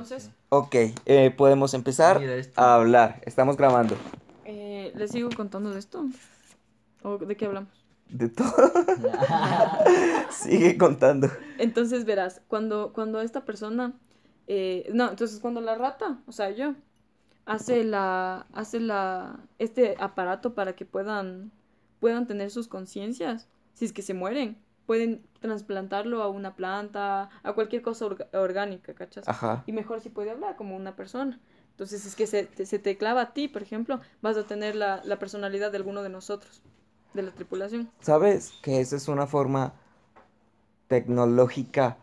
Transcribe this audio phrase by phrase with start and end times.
[0.00, 0.74] Entonces, Ok,
[1.04, 2.20] eh, podemos empezar
[2.56, 3.20] a hablar.
[3.26, 3.96] Estamos grabando.
[4.46, 6.06] eh, ¿les sigo contando de esto?
[7.02, 7.84] ¿O de qué hablamos?
[8.08, 8.50] De todo.
[10.30, 11.28] Sigue contando.
[11.58, 13.92] Entonces verás, cuando, cuando esta persona,
[14.46, 16.74] eh, no, entonces cuando la rata, o sea, yo,
[17.44, 21.52] hace la, hace la, este aparato para que puedan,
[22.00, 24.56] puedan tener sus conciencias, si es que se mueren,
[24.90, 29.28] pueden trasplantarlo a una planta, a cualquier cosa orgánica, ¿cachas?
[29.28, 29.62] Ajá.
[29.64, 31.38] Y mejor si puede hablar como una persona.
[31.70, 34.74] Entonces, es que se te, se te clava a ti, por ejemplo, vas a tener
[34.74, 36.60] la, la personalidad de alguno de nosotros,
[37.14, 37.88] de la tripulación.
[38.00, 39.74] ¿Sabes que esa es una forma
[40.88, 41.96] tecnológica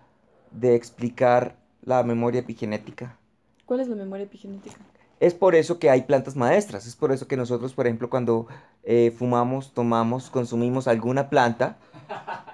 [0.52, 3.18] de explicar la memoria epigenética?
[3.66, 4.78] ¿Cuál es la memoria epigenética?
[5.20, 8.48] Es por eso que hay plantas maestras, es por eso que nosotros, por ejemplo, cuando
[8.90, 11.78] eh, fumamos, tomamos, consumimos alguna planta,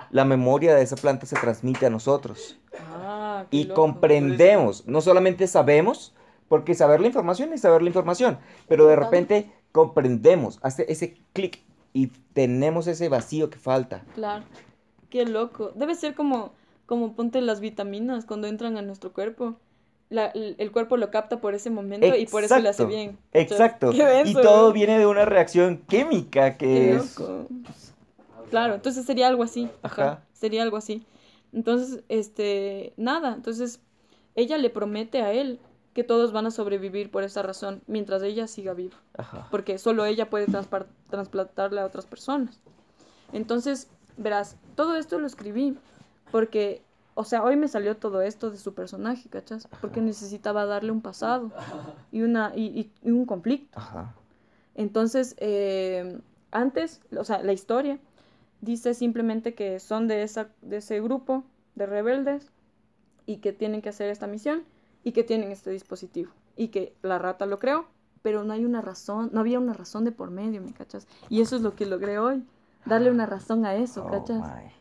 [0.10, 2.58] la memoria de esa planta se transmite a nosotros.
[2.92, 3.82] Ah, y loco.
[3.82, 6.16] comprendemos, no solamente sabemos,
[6.48, 11.62] porque saber la información es saber la información, pero de repente comprendemos, hace ese clic
[11.94, 14.04] y tenemos ese vacío que falta.
[14.16, 14.44] Claro,
[15.12, 15.72] qué loco.
[15.76, 16.54] Debe ser como,
[16.88, 19.58] como ponte las vitaminas cuando entran a nuestro cuerpo.
[20.10, 23.18] La- el, cuerpo lo capta por ese momento y por eso le hace bien.
[23.34, 23.92] Exacto.
[23.94, 27.20] Y todo viene de una reacción química que es...
[28.50, 29.68] Claro, entonces sería algo así.
[29.82, 30.24] Ajá, Ajá.
[30.34, 31.04] Sería algo así.
[31.54, 33.34] Entonces, este, nada.
[33.34, 33.80] Entonces,
[34.36, 35.60] ella le promete a él
[35.94, 38.98] que todos van a sobrevivir por esa razón, mientras ella siga viva.
[39.18, 39.48] Ajá.
[39.52, 40.48] porque solo ella puede
[41.10, 42.60] trasplantarle a otras personas.
[43.32, 45.78] Entonces, verás, todo esto lo escribí
[46.32, 46.82] porque,
[47.16, 49.68] o sea, hoy me salió todo esto de su personaje, ¿cachas?
[49.82, 51.52] Porque necesitaba darle un pasado
[52.12, 53.78] y, una, y, y- un conflicto.
[53.80, 54.14] Ajá.
[54.76, 56.20] Entonces, eh,
[56.52, 58.00] antes, o sea, la historia
[58.62, 61.44] dice simplemente que son de, esa, de ese grupo
[61.76, 62.52] de rebeldes
[63.26, 64.64] y que tienen que hacer esta misión
[65.04, 67.86] y que tienen este dispositivo y que la rata lo creó,
[68.22, 71.08] pero no hay una razón, no había una razón de por medio, ¿me cachas?
[71.30, 72.44] Y eso es lo que logré hoy,
[72.86, 74.40] darle una razón a eso, Oh, ¿cachas?
[74.48, 74.72] my.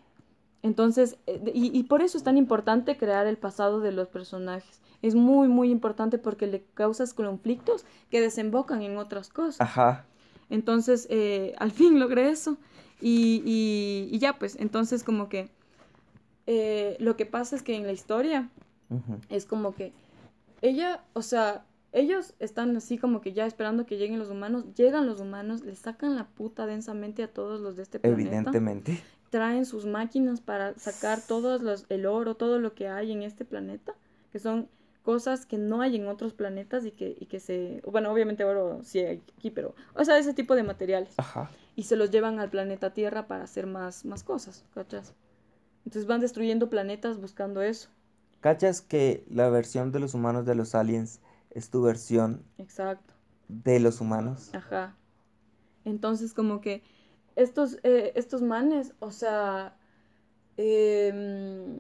[0.63, 4.81] Entonces, eh, y, y por eso es tan importante crear el pasado de los personajes.
[5.03, 9.61] Es muy, muy importante porque le causas conflictos que desembocan en otras cosas.
[9.61, 10.05] Ajá.
[10.51, 12.57] Entonces, eh, al fin logré eso.
[13.01, 15.51] Y, y- y ya, pues, entonces como que
[16.47, 18.49] eh, lo que pasa es que en la historia
[19.31, 19.93] es como que
[20.61, 25.07] ella, o sea, ellos están así como que ya esperando que lleguen los humanos, llegan
[25.07, 29.03] los humanos, le sacan la puta densamente a todos los de este planeta, Evidentemente.
[29.33, 33.45] Traen sus máquinas para sacar todo los, el oro, todo lo que hay en este
[33.47, 33.95] planeta,
[34.33, 34.69] que son
[35.03, 38.81] cosas que no hay en otros planetas y que, y que se, bueno, obviamente oro
[38.85, 41.51] sí hay aquí, pero, o sea, ese tipo de materiales Ajá.
[41.77, 45.15] y se los llevan al planeta Tierra para hacer más, más cosas, ¿cachas?
[45.87, 47.91] Entonces van destruyendo planetas buscando eso.
[48.41, 51.21] ¿Cachas que la versión de los humanos de los aliens
[51.51, 53.15] es tu versión Exacto,
[53.49, 54.51] de los humanos?
[54.53, 54.97] ajá.
[55.85, 56.83] Entonces como que
[57.37, 59.77] estos, eh, estos manes, o sea,
[60.57, 61.79] em,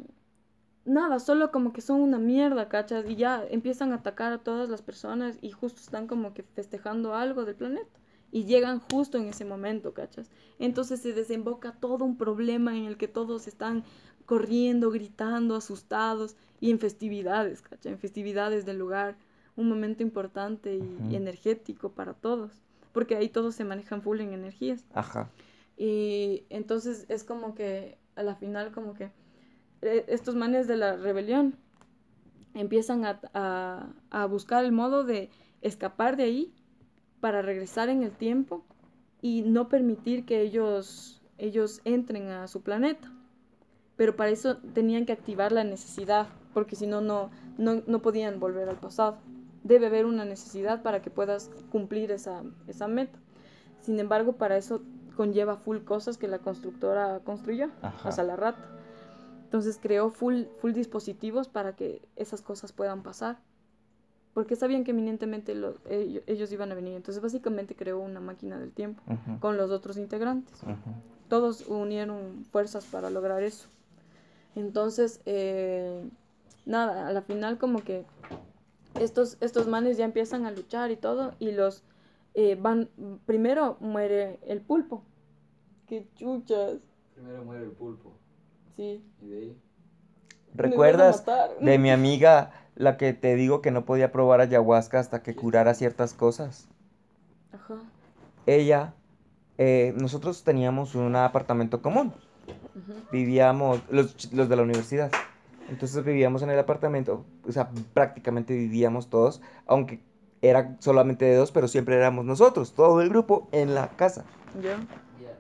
[0.85, 3.09] nada, solo como que son una mierda, ¿cachas?
[3.09, 7.15] Y ya empiezan a atacar a todas las personas y justo están como que festejando
[7.15, 8.01] algo del planeta.
[8.31, 10.31] Y llegan justo en ese momento, ¿cachas?
[10.59, 13.85] Entonces se desemboca todo un problema en el que todos están
[14.25, 17.93] corriendo, gritando, asustados y en festividades, ¿cachai?
[17.93, 19.17] En festividades del lugar,
[19.57, 24.85] un momento importante y, energético para todos, porque ahí todos se manejan full en energías.
[24.95, 25.31] Ajá.
[25.77, 29.11] Y entonces es como que a la final como que
[29.83, 31.57] eh, estos manes de la rebelión
[32.55, 35.31] empiezan a, a- a buscar el modo de
[35.63, 36.53] escapar de ahí
[37.21, 38.65] para regresar en el tiempo
[39.21, 43.11] y no permitir que ellos, ellos entren a su planeta.
[43.97, 48.41] Pero para eso tenían que activar la necesidad, porque si no, no, no, no podían
[48.41, 49.19] volver al pasado.
[49.65, 53.19] Debe haber una necesidad para que puedas cumplir esa, esa meta.
[53.81, 54.83] Sin embargo, para eso
[55.17, 58.09] conlleva full cosas que la constructora construyó, Ajá.
[58.09, 58.65] o sea, la rata.
[59.45, 63.39] Entonces creó full, full dispositivos para que esas cosas puedan pasar.
[64.35, 66.95] Porque sabían que eminentemente lo- ellos, ellos iban a venir.
[66.95, 69.39] Entonces básicamente creó una máquina del tiempo Ujú.
[69.41, 70.63] con los otros integrantes.
[70.63, 70.75] Ujú.
[71.29, 73.69] Todos unieron fuerzas para lograr eso.
[74.57, 76.03] Entonces, eh,
[76.67, 78.05] nada, a la final como que
[79.01, 81.85] estos, estos manes ya empiezan a luchar y todo, y los
[82.35, 82.89] eh, van,
[83.27, 85.05] primero muere el pulpo.
[85.87, 86.79] Qué chuchas,
[87.15, 88.13] Primero muere el pulpo.
[88.77, 89.05] sí.
[89.21, 89.57] Y de ahí.
[90.55, 91.25] ¿Recuerdas
[91.61, 95.75] de mi amiga, la que te digo que no podía probar ayahuasca hasta que curara
[95.75, 96.69] ciertas cosas?
[97.53, 97.75] Ajá,
[98.47, 98.95] Ella,
[99.59, 102.13] eh, nosotros teníamos un apartamento común,
[103.11, 105.11] vivíamos, los, los de la universidad.
[105.73, 110.03] Entonces vivíamos en el apartamento, o sea, prácticamente vivíamos todos, aunque
[110.43, 114.27] era solamente de dos, pero siempre éramos nosotros, todo el grupo en la casa.
[114.61, 114.77] ¿Ya?
[115.19, 115.39] Ya.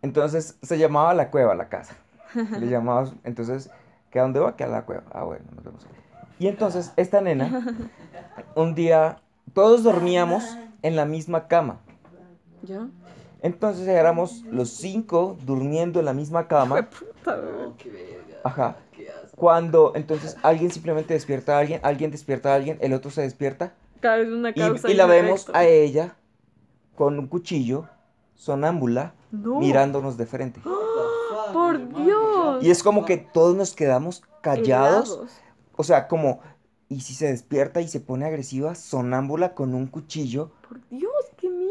[0.00, 1.96] Entonces se llamaba la cueva la casa.
[2.34, 3.68] Le llamamos, entonces,
[4.12, 4.54] ¿que a dónde va?
[4.54, 5.02] Que a la cueva.
[5.10, 5.84] Ah, bueno, nos vemos.
[6.38, 7.66] Y entonces esta nena,
[8.54, 9.18] un día,
[9.54, 11.80] todos dormíamos en la misma cama.
[12.62, 12.86] ¿Ya?
[13.42, 16.88] Entonces éramos los cinco durmiendo en la misma cama.
[17.76, 18.40] Qué verga.
[18.44, 18.76] Ajá.
[19.36, 23.74] Cuando entonces alguien simplemente despierta a alguien, alguien despierta a alguien, el otro se despierta
[24.00, 24.90] Claro, es una y, causa.
[24.90, 26.16] y la vemos a ella
[26.96, 27.86] con un cuchillo,
[28.34, 29.60] sonámbula, No.
[29.60, 30.60] mirándonos de frente.
[30.60, 31.88] Fuck, ¡Por?
[32.02, 32.64] Dios!
[32.64, 35.10] Y es como que todos nos quedamos callados.
[35.10, 35.30] Helados.
[35.76, 36.40] O sea, como,
[36.88, 40.52] y si se despierta y se pone agresiva, sonámbula con un cuchillo.
[40.66, 41.70] Por Dios, qué miedo.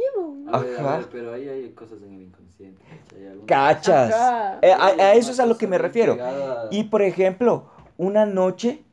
[0.52, 0.98] Ajá.
[0.98, 2.82] ver, pero ahí hay cosas en el inconsciente.
[3.48, 4.14] ¡Cachas!
[4.14, 4.60] Ajá.
[4.62, 6.14] Eh, a, a eso es a lo que me refiero.
[6.14, 6.68] pegada.
[6.72, 8.84] Y por ejemplo, una noche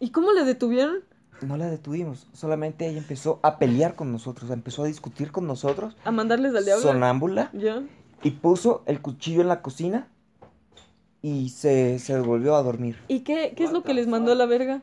[0.00, 0.98] ¿Y cómo le detuvieron?
[1.40, 5.96] no la detuvimos, solamente ella empezó a pelear con nosotros, empezó a discutir con nosotros,
[6.04, 6.82] A mandarles al diablo.
[6.82, 7.82] sonámbula, ¿Ya?
[8.24, 10.08] y puso el cuchillo en la cocina
[11.22, 12.96] y se, se volvió a dormir.
[13.06, 14.82] ¿Y qué, qué es lo que les mandó a la verga?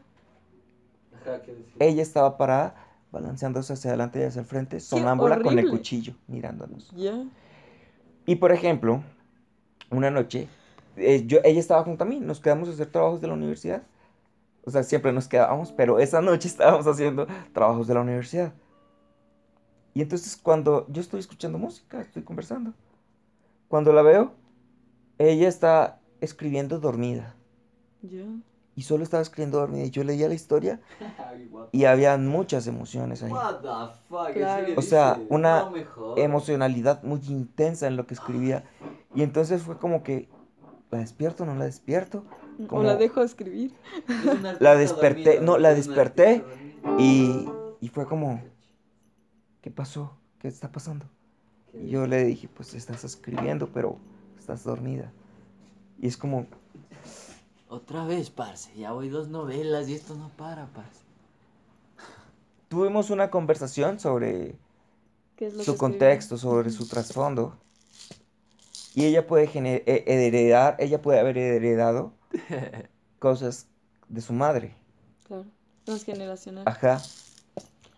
[1.21, 1.73] Ajá, ¿qué decir?
[1.79, 2.75] Ella estaba parada,
[3.15, 6.91] balanceándose hacia adelante y hacia el frente, sonámbula con el cuchillo, mirándonos.
[6.95, 7.23] ¿Ya?
[8.25, 9.03] Y por ejemplo,
[9.89, 10.49] una noche,
[10.97, 13.83] eh, yo, ella estaba junto a mí, nos quedamos a hacer trabajos de la universidad.
[14.65, 18.53] O sea, siempre nos quedábamos, pero esa noche estábamos haciendo trabajos de la universidad.
[19.93, 22.73] Y entonces cuando yo estoy escuchando música, estoy conversando.
[23.69, 24.33] Cuando la veo,
[25.17, 27.33] ella está escribiendo dormida.
[28.01, 28.25] ¿Ya?
[28.77, 29.85] Y solo estaba escribiendo dormida.
[29.85, 30.81] Y yo leía la historia
[31.71, 33.31] y había muchas emociones ahí.
[33.31, 34.59] What the fuck, ¿en Claro.
[34.61, 35.69] serio O sea, una
[36.17, 38.63] emocionalidad muy intensa en lo que escribía.
[39.13, 40.27] Y entonces fue como que,
[40.91, 42.25] ¿la despierto o no la despierto?
[42.63, 43.73] ¿O Como- la dejo escribir?
[44.59, 46.43] La desperté- no, la desperté.
[46.99, 47.47] Y,
[47.81, 48.41] y fue como,
[49.61, 50.17] ¿qué pasó?
[50.39, 51.05] ¿Qué está pasando?
[51.73, 53.97] Y yo le dije, pues estás escribiendo, pero
[54.37, 55.11] estás dormida.
[55.99, 56.45] Y es como,
[57.75, 58.69] Otra vez, parce.
[58.77, 61.01] Ya voy dos novelas y esto no para, parce.
[62.69, 64.55] tuvimos una conversación sobre
[65.35, 67.53] ¿Qué es lo que su contexto, sobre su trasfondo.
[68.93, 72.13] Y ella puede gener- eh, heredar, ella puede haber heredado
[73.19, 73.67] cosas
[74.07, 74.73] de su madre.
[75.27, 75.45] Claro,
[75.83, 76.65] transgeneracional.
[76.65, 77.01] Ajá.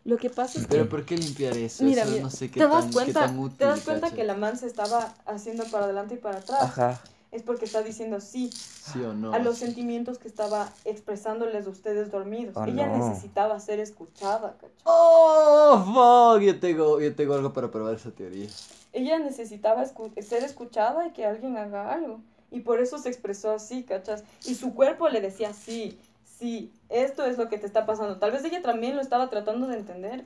[0.05, 0.75] Lo que pasa es que...
[0.75, 1.83] Pero ¿por qué limpiar eso?
[1.83, 3.81] Mira, eso mira, no sé qué te das tan, qué cuenta, tan útil, te das
[3.81, 6.63] cuenta que la man se estaba haciendo para adelante y para atrás.
[6.63, 7.01] Ajá.
[7.31, 9.33] Es porque está diciendo sí Sí o no.
[9.33, 12.55] a los sentimientos que estaba expresándoles a ustedes dormidos.
[12.55, 13.09] Oh, Ella no.
[13.09, 14.71] necesitaba ser escuchada, ¿cachai?
[14.85, 16.41] Oh, fuck.
[16.43, 18.47] Yo tengo, yo tengo algo para probar esa teoría.
[18.93, 22.19] Ella necesitaba escu- ser escuchada y que alguien haga algo.
[22.49, 24.23] Y por eso se expresó así, ¿cachas?
[24.45, 25.99] Y su cuerpo le decía, sí,
[26.39, 28.17] sí, esto es lo que te está pasando.
[28.19, 30.23] Tal vez ella también lo estaba tratando de entender.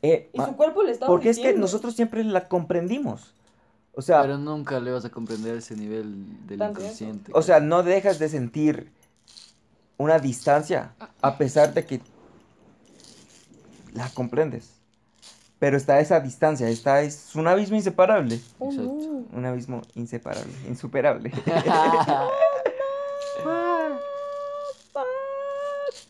[0.00, 3.34] Eh, Y su cuerpo le estaba porque es que nosotros siempre la comprendimos.
[3.98, 7.32] O sea, Pero nunca le vas a comprender ese nivel del inconsciente.
[7.34, 8.92] O sea, no dejas de sentir
[9.96, 12.00] una distancia a pesar de que
[13.94, 14.70] la comprendes.
[15.58, 18.40] Pero está esa distancia, está es un abismo inseparable.
[18.60, 18.92] Oh, Exacto.
[19.32, 21.32] Un abismo inseparable, insuperable.
[23.44, 23.96] Ah.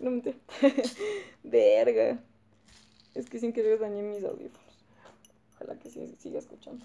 [0.01, 0.35] No me
[1.43, 2.19] Verga.
[3.15, 4.77] Es que sin querer dañé mis audífonos.
[5.55, 6.85] Ojalá que sí, siga escuchando.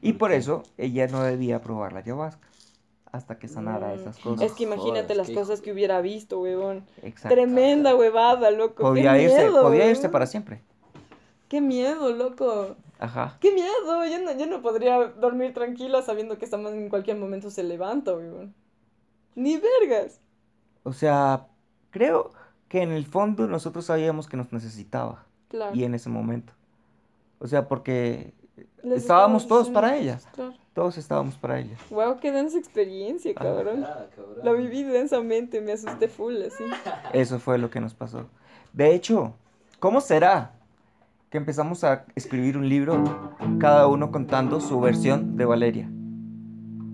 [0.00, 2.46] Y por eso ella no debía probar la ayahuasca
[3.12, 3.98] hasta que sanara Mm.
[4.00, 4.46] esas cosas.
[4.46, 6.84] Es que imagínate las cosas que hubiera visto, huevón.
[7.02, 7.34] Exacto.
[7.34, 8.82] Tremenda huevada, loco.
[8.82, 10.62] Podía Qué irse, miedo, podía irse para siempre.
[11.48, 12.76] Qué miedo, loco.
[13.00, 13.36] Ajá.
[13.40, 14.06] Qué miedo.
[14.06, 17.64] Yo no, yo no podría dormir tranquila sabiendo que esta man en cualquier momento se
[17.64, 18.54] levanta, huevón.
[19.34, 20.20] Ni vergas.
[20.84, 21.48] O sea,
[21.90, 22.30] creo
[22.68, 25.26] que en el fondo nosotros sabíamos que nos necesitaba.
[25.48, 25.74] Claro.
[25.74, 26.52] Y en ese momento.
[27.40, 28.34] O sea, porque
[28.82, 30.18] Les estábamos todos para ella.
[30.34, 30.54] Claro.
[30.74, 31.76] Todos estábamos para ella.
[31.90, 33.84] Wow, qué densa experiencia, cabrón.
[33.84, 34.38] Ah, cabrón.
[34.44, 36.64] La viví densamente, me asusté full, así.
[37.12, 38.26] Eso fue lo que nos pasó.
[38.72, 39.34] De hecho,
[39.80, 40.52] ¿cómo será
[41.28, 45.90] que empezamos a escribir un libro, cada uno contando su versión de Valeria?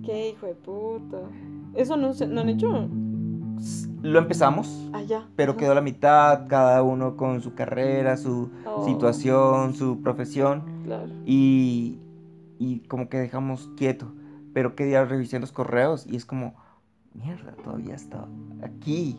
[0.05, 1.19] Qué hijo de puta.
[1.75, 2.89] ¿Eso no, se, no han hecho?
[4.03, 5.03] Lo empezamos, Ah,
[5.35, 5.59] pero Ajá.
[5.59, 11.13] quedó la mitad, cada uno con su carrera, su Oh, situación, su profesión, Claro.
[11.25, 11.99] y,
[12.59, 14.13] y como que dejamos quieto.
[14.53, 16.55] Pero qué día revisé los correos y es como,
[17.15, 18.27] mierda, todavía está
[18.63, 19.19] aquí.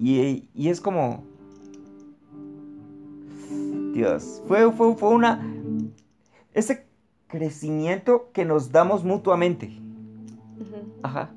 [0.00, 1.24] Y, y es como,
[3.92, 5.40] Dios, fue, fue, fue una,
[6.52, 6.86] ese
[7.28, 9.76] crecimiento que nos damos mutuamente.
[11.02, 11.30] Ajá.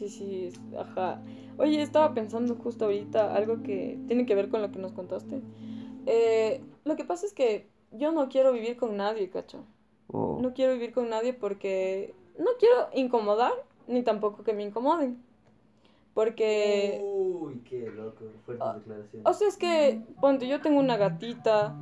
[0.00, 1.20] Sí, sí, ajá.
[1.58, 5.42] Oye, estaba pensando justo ahorita algo que tiene que ver con lo que nos contaste.
[6.06, 9.62] Eh, lo que pasa es que yo no quiero vivir con nadie, cacho.
[10.08, 13.52] O- No quiero vivir con nadie porque no quiero incomodar
[13.88, 15.22] ni tampoco que me incomoden.
[16.14, 18.24] Porque, Uy, qué loco.
[18.46, 19.26] Fuertes Ah, declaraciones.
[19.26, 21.76] o sea, es que, ponte, yo tengo una gatita,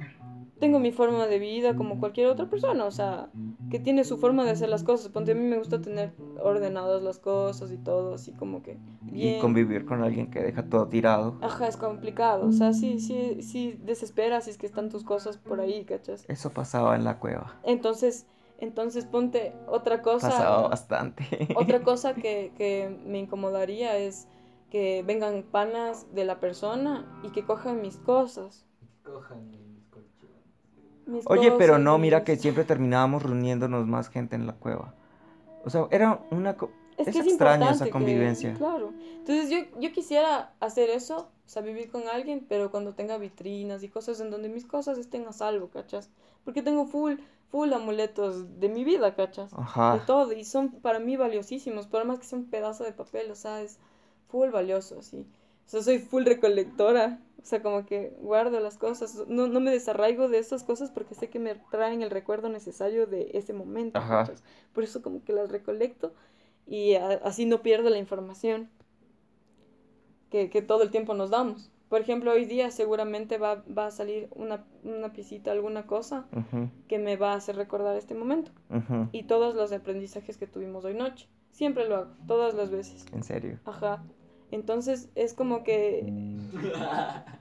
[0.59, 3.31] tengo mi forma de vida como cualquier otra persona, o sea,
[3.71, 5.11] que tiene su forma de hacer las cosas.
[5.11, 6.13] Ponte, a mí me gusta tener
[6.43, 9.41] ordenadas las cosas y todo, así como que y bien.
[9.41, 11.39] convivir con alguien que deja todo tirado.
[11.43, 15.39] Ajá, es complicado, o sea, sí, sí, sí desesperas si es que están tus cosas
[15.39, 16.25] por ahí, ¿cachas?
[16.29, 17.61] Eso pasaba en la cueva.
[17.65, 18.27] Entonces,
[18.59, 20.29] entonces ponte otra cosa.
[20.29, 21.25] Pasaba bastante.
[21.57, 24.27] Otra cosa que, que me incomodaría es
[24.71, 28.67] que vengan panas de la persona y que cojan mis cosas.
[29.05, 29.68] Cojan.
[31.09, 34.95] Mis Oye, pero no, mira que siempre terminábamos reuniéndonos más gente en la cueva.
[35.65, 36.57] O sea, era una...
[36.97, 38.55] Es, es que es extraño esa importante que- convivencia.
[38.55, 38.93] claro.
[39.19, 43.83] Entonces yo, yo quisiera hacer eso, o sea, vivir con alguien, pero cuando tenga vitrinas
[43.83, 46.11] y cosas en donde mis cosas estén a salvo, ¿cachas?
[46.45, 47.15] Porque tengo full,
[47.51, 49.51] full amuletos de mi vida, ¿cachas?
[49.53, 50.03] de Ajá.
[50.07, 53.37] todo y son para mí valiosísimos, por más que sea un pedazo de papel, o
[53.37, 53.79] sea, es
[54.29, 55.25] full valioso, así.
[55.69, 59.71] O sea, soy full recolectora, o sea, como que guardo las cosas, no, no me
[59.71, 63.99] desarraigo de esas cosas porque sé que me traen el recuerdo necesario de ese momento,
[63.99, 64.33] Ajá.
[64.73, 66.15] Por eso como que las recolecto
[66.67, 68.71] y a- así no pierdo la información
[70.31, 71.71] que, que todo el tiempo nos damos.
[71.91, 76.27] Por ejemplo, hoy día seguramente va, va a salir una, una piecita, alguna cosa
[76.87, 79.09] que me va a hacer recordar este momento ujú.
[79.13, 81.29] y todos los aprendizajes que tuvimos hoy noche.
[81.51, 83.07] Siempre lo hago, todas las veces.
[83.13, 83.59] En serio.
[83.65, 84.03] Ajá.
[84.51, 86.11] Entonces es como que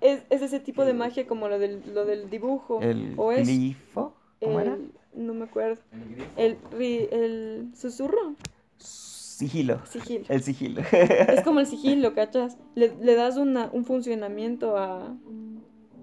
[0.01, 2.81] es, es ese tipo de magia como lo del, lo del dibujo.
[2.81, 4.13] El o es glifo.
[4.41, 4.73] ¿Cómo era?
[4.73, 5.81] el- no me acuerdo.
[5.93, 6.31] El grifo.
[6.35, 8.35] El, ri- el susurro,
[8.77, 9.79] Sigilo.
[9.85, 10.25] sigilo.
[10.29, 10.81] El sigilo.
[10.91, 12.57] Es como el sigilo, ¿cachas?
[12.75, 15.15] Le, le das una, un funcionamiento a,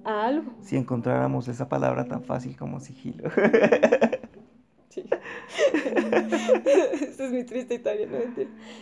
[0.05, 0.53] a algo.
[0.63, 3.29] si encontráramos esa palabra tan fácil como sigilo.
[4.89, 5.05] Sí.
[6.65, 8.19] Esa es mi triste historia, no.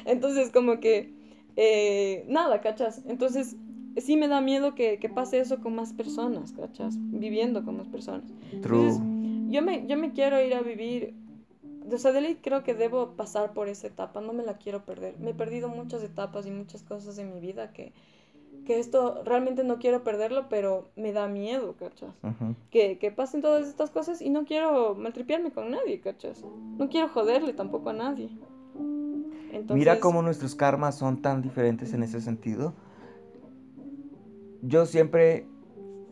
[0.05, 1.13] Entonces, como que,
[1.57, 3.03] eh, nada, ¿cachas?
[3.07, 3.57] Entonces,
[3.97, 6.97] sí me da miedo que, que pase eso con más personas, ¿cachas?
[6.99, 8.33] Viviendo con más personas.
[8.63, 8.89] True.
[8.89, 9.01] Entonces,
[9.51, 11.15] yo me, yo me quiero ir a vivir,
[11.91, 14.85] o sea, de ley creo que debo pasar por esa etapa, no me la quiero
[14.85, 15.19] perder.
[15.19, 17.93] Me he perdido muchas etapas y muchas cosas en mi vida que,
[18.65, 22.15] que esto realmente no quiero perderlo, pero me da miedo, ¿cachas?
[22.71, 26.43] Que, que pasen todas estas cosas y no quiero maltripearme con nadie, ¿cachas?
[26.79, 28.31] No quiero joderle tampoco a nadie.
[29.53, 32.75] Entonces, Mira cómo nuestros karmas son tan diferentes en ese sentido.
[34.63, 35.47] Yo siempre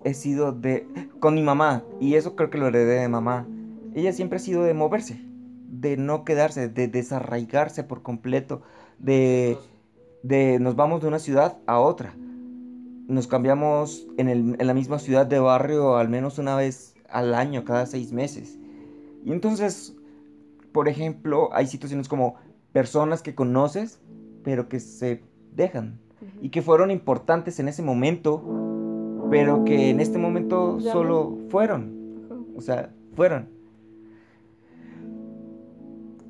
[0.04, 0.86] he sido de...
[1.20, 3.46] con mi mamá, y eso creo que lo heredé de mamá.
[3.94, 5.20] Ella siempre ha sido de moverse,
[5.68, 8.62] de no quedarse, de desarraigarse por completo,
[8.98, 9.56] de,
[10.22, 12.14] de nos vamos de una ciudad a otra.
[13.08, 17.34] Nos cambiamos en, el- en la misma ciudad de barrio al menos una vez al
[17.34, 18.58] año, cada seis meses.
[19.24, 19.96] Y entonces,
[20.72, 22.36] por ejemplo, hay situaciones como
[22.72, 24.00] personas que conoces,
[24.42, 25.22] pero que se
[25.54, 25.98] dejan
[26.40, 28.42] y que fueron importantes en ese momento,
[29.30, 33.48] pero que en este momento Ya solo fueron, o sea, fueron.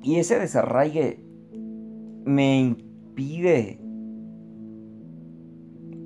[0.02, 1.22] Y ese desarraigue
[2.24, 3.80] me impide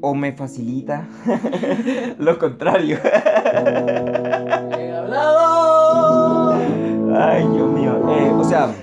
[0.00, 1.08] o me facilita
[2.18, 2.98] lo contrario.
[4.76, 6.52] ¡Bien hablado!
[7.16, 7.94] Ay, Dios mío.
[8.10, 8.74] Eh, o sea,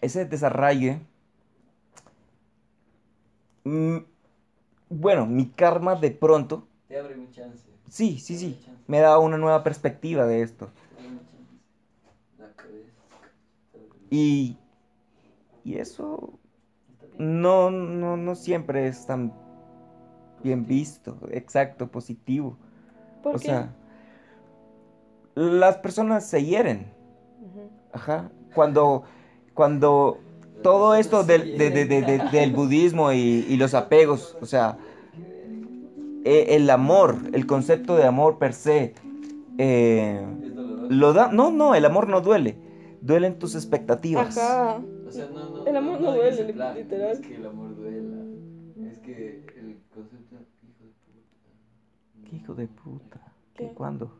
[0.00, 1.00] ese desarraigue.
[3.64, 3.98] mm,
[4.88, 6.66] bueno, mi karma de pronto.
[6.88, 7.64] Te abre un chance.
[7.88, 8.58] Sí, sí, sí.
[8.86, 10.68] Me da una nueva perspectiva de esto.
[10.68, 11.36] Te abre un chance.
[12.38, 13.02] La cabeza.
[13.72, 14.56] Te abre un- Y.
[15.64, 16.38] Y eso.
[17.18, 19.32] No, no, no siempre es tan
[20.42, 21.18] bien visto.
[21.30, 22.56] Exacto, positivo.
[23.22, 23.46] ¿Por o qué?
[23.46, 23.74] sea.
[25.34, 26.92] Las personas se hieren.
[27.92, 28.30] Ajá.
[28.54, 29.04] Cuando,
[29.54, 30.24] cuando
[30.62, 34.78] todo esto del, de- de- de- de- del budismo y, y los apegos, o sea,
[36.24, 38.94] e- el amor, el concepto de amor per se,
[39.58, 40.26] eh,
[40.88, 42.56] lo da, no, no, el amor no duele,
[43.00, 44.36] duelen tus expectativas.
[44.36, 44.82] Ajá.
[45.06, 46.78] O sea, no, no, El amor no duele, literal.
[47.12, 48.16] Es que el amor duela.
[48.90, 51.50] Es que el concepto, hijo de puta.
[52.24, 53.34] ¿Qué hijo de puta?
[53.54, 53.68] ¿Qué?
[53.68, 53.74] ¿Qué?
[53.74, 54.19] ¿Cuándo?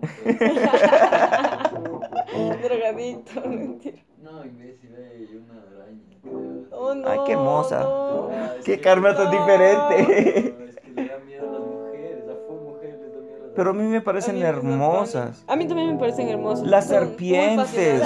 [2.62, 3.98] Drogadito, mentira.
[4.22, 6.00] No, imbécil, hay una araña.
[6.22, 7.08] creo, Oh, no.
[7.08, 7.80] Ay, qué hermosa.
[7.80, 8.28] no.
[8.32, 9.30] Ah, ¡Qué que- karma tan No.
[9.30, 10.54] diferente!
[10.58, 13.36] No, es que le da miedo a las mujeres, a full mujeres les da miedo
[13.36, 14.70] a las Pero a mí me A parecen mí me gustan.
[14.72, 15.44] hermosas.
[15.46, 16.66] A mí también me parecen hermosas.
[16.66, 18.02] Las Son serpientes.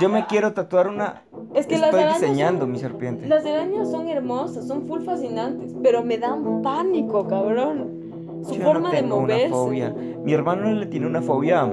[0.00, 1.22] Yo me quiero tatuar una,
[1.54, 3.26] Es que las Estoy arañas diseñando son- mi serpiente.
[3.26, 8.03] Las arañas son hermosas, son full fascinantes, pero me dan pánico, cabrón.
[8.44, 9.48] Su Yo no forma de una moverse.
[9.48, 9.90] fobia.
[9.90, 11.66] Mi hermano le tiene una fobia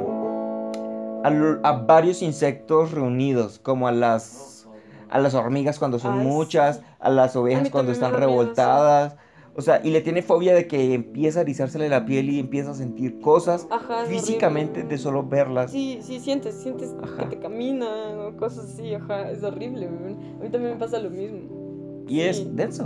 [1.23, 4.67] a, varios insectos reunidos, como a las,
[5.09, 6.83] a las hormigas cuando son Ay, muchas, sí.
[6.99, 9.15] a las ovejas cuando están revoltadas.
[9.53, 12.71] O sea, y le tiene fobia de que empieza a erizársele la piel y empieza
[12.71, 15.71] a sentir cosas Ajá, físicamente de solo verlas.
[15.71, 17.17] Sí, sí, sientes, sientes Ajá.
[17.29, 19.87] que te caminan o cosas así, ajá, es horrible.
[19.87, 22.05] A mí también me pasa lo mismo.
[22.07, 22.85] Y Sí, es denso.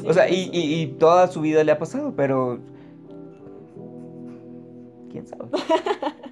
[0.00, 2.58] sí, O sea, y- y toda su vida le ha pasado, pero...
[5.10, 5.50] ¿Quién sabe?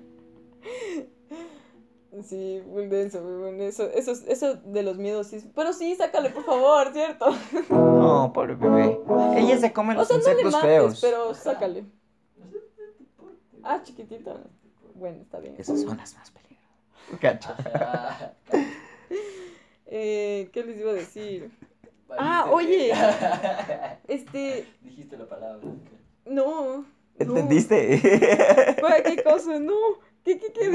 [2.24, 3.60] Sí, muy denso, weón.
[3.60, 5.38] Eso, eso, eso de los miedos, sí.
[5.54, 7.26] Pero sí, sácale, por favor, ¿cierto?
[7.70, 8.98] No, pobre bebé.
[9.36, 11.00] Ella se come O los sea, no le insectos mates, feos.
[11.00, 11.84] pero sácale.
[13.62, 14.34] Ah, chiquitita.
[14.94, 15.54] Bueno, está bien.
[15.58, 17.20] Esas son las más peligrosas.
[17.20, 18.34] Cacha.
[19.90, 21.50] Eh, ¿Qué les iba a decir?
[22.08, 22.16] Valiste.
[22.18, 22.92] Ah, oye.
[24.08, 25.66] Este, Dijiste la palabra.
[26.26, 26.84] no.
[27.18, 28.76] ¿Entendiste?
[28.80, 29.58] Güey, ¿Qué cosa?
[29.58, 29.74] No.
[30.24, 30.68] ¿Qué, qué, qué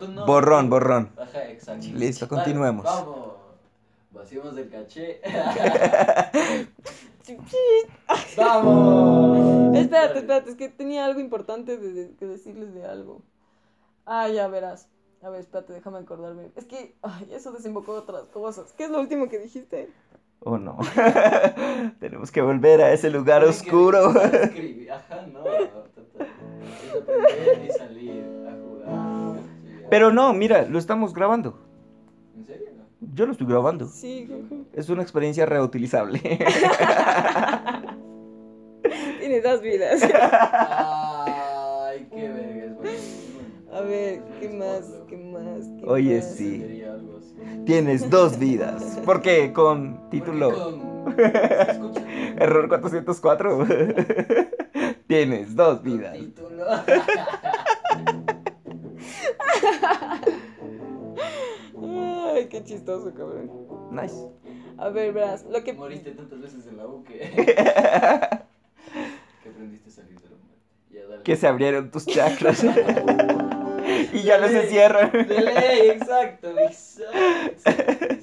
[0.00, 0.26] No no.
[0.26, 1.10] borrón, borrón.
[1.18, 1.86] Ajá, exacto.
[1.94, 2.84] Listo, continuemos.
[2.84, 3.30] vamos.
[4.12, 5.20] Vaciamos el caché.
[8.36, 9.76] ¡Vamos!
[9.76, 13.22] Espérate, espérate, es que tenía algo importante de, de- que decirles de algo.
[14.06, 14.88] Ah, ya verás.
[15.22, 16.50] A ver, espérate, déjame acordarme.
[16.56, 18.72] Es que, ay, eso desembocó otras cosas.
[18.76, 19.90] ¿Qué es lo último que dijiste?
[20.40, 20.78] Oh no.
[22.00, 24.10] Tenemos que volver a ese lugar que oscuro.
[24.22, 24.90] escribir.
[24.90, 25.40] Ajá, no.
[26.60, 26.86] Tata.
[26.86, 29.38] Es aprender y salir a jugar.
[29.38, 29.42] Sí,
[29.90, 31.58] Pero no, mira, lo estamos grabando.
[32.36, 32.68] ¿En serio?
[33.14, 33.86] Yo lo estoy grabando.
[33.88, 34.28] Sí.
[34.72, 36.18] Es una experiencia reutilizable.
[39.20, 40.02] tiene dos vidas.
[40.02, 42.76] Ay, qué verga.
[43.72, 44.84] A ver, ¿qué más?
[45.08, 45.64] ¿Qué más?
[45.78, 46.34] ¿Qué Oye, más?
[46.34, 46.82] sí.
[47.66, 48.98] Tienes dos vidas.
[49.04, 49.52] ¿Por qué?
[49.52, 50.50] Con título.
[51.04, 52.02] Porque con- ¿Se escucha?
[52.38, 53.66] Error 404.
[55.10, 56.16] Tienes dos vidas.
[56.16, 56.64] Título.
[62.32, 63.50] Ay, qué chistoso, cabrón.
[63.90, 64.14] Nice.
[64.78, 65.72] A ver, verás, lo que...
[65.72, 67.18] Moriste tantas veces en la U que.
[69.42, 70.60] que aprendiste a salir de la muerte.
[71.24, 72.62] Que se abrieron tus chakras.
[74.12, 75.10] y ya no se cierran.
[75.10, 78.19] De ley, exacto, exacto.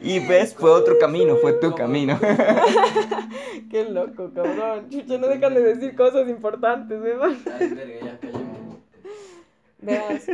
[0.00, 2.18] Y ves, fue otro camino, fue tu camino.
[3.70, 4.88] Qué loco, cabrón.
[4.90, 7.30] Chucha, no dejan de decir cosas importantes, ¿verdad?
[9.80, 10.26] Verás.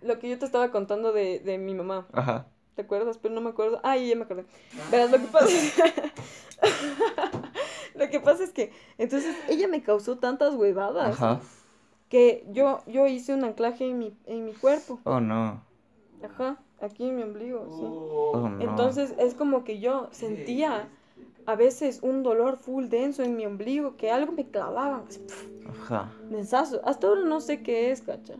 [0.00, 2.06] Lo que yo te estaba contando de, de mi mamá.
[2.12, 2.46] Ajá.
[2.76, 3.18] ¿Te acuerdas?
[3.18, 3.80] Pero no me acuerdo.
[3.82, 4.44] Ay, ya me acordé.
[4.90, 5.48] Verás, lo que pasa
[7.94, 11.40] Lo que pasa es que, entonces, ella me causó tantas huevadas Ajá.
[12.08, 15.00] que yo, yo hice un anclaje en mi, en mi cuerpo.
[15.02, 15.64] Oh no.
[16.22, 17.84] Ajá, aquí en mi ombligo, sí.
[17.84, 18.62] Oh no.
[18.62, 20.88] Entonces, es como que yo sentía
[21.46, 25.20] a veces un dolor full denso en mi ombligo, que algo me clavaba, así,
[25.68, 26.12] Ajá.
[26.30, 26.80] densazo.
[26.84, 28.34] Hasta ahora no sé qué es, cacha.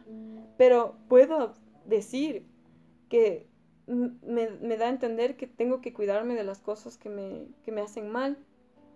[0.56, 1.54] Pero puedo
[1.86, 2.44] decir
[3.08, 3.48] que
[3.86, 7.48] m- me, me da a entender que tengo que cuidarme de las cosas que me,
[7.64, 8.36] que me hacen mal.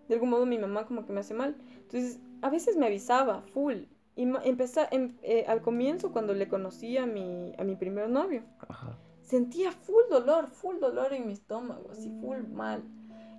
[0.08, 1.56] De algún modo mi mamá como que me hace mal.
[1.76, 3.84] Entonces, a veces me avisaba, full.
[4.14, 8.42] Y empeza- em- eh, al comienzo, cuando le conocí a mi, a mi primer novio,
[8.68, 8.98] Ajá.
[9.32, 12.82] Sentía full dolor, full dolor en mi estómago, así full mal.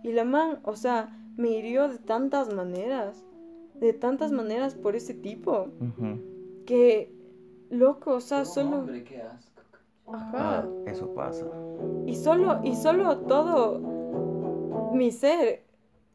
[0.01, 3.23] Y la man, o sea, me hirió de tantas maneras,
[3.75, 5.67] de tantas maneras por ese tipo,
[6.65, 7.13] que,
[7.69, 8.79] loco, o sea, solo...
[8.79, 9.61] Hombre, qué asco.
[10.07, 10.61] Ajá.
[10.61, 11.45] Ah, eso pasa.
[12.07, 13.79] Y solo, y solo todo
[14.95, 15.63] mi ser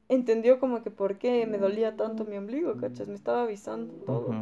[0.09, 3.07] entendió como que por qué me dolía tanto mi ombligo, ¿cachas?
[3.07, 4.35] Me estaba avisando todo.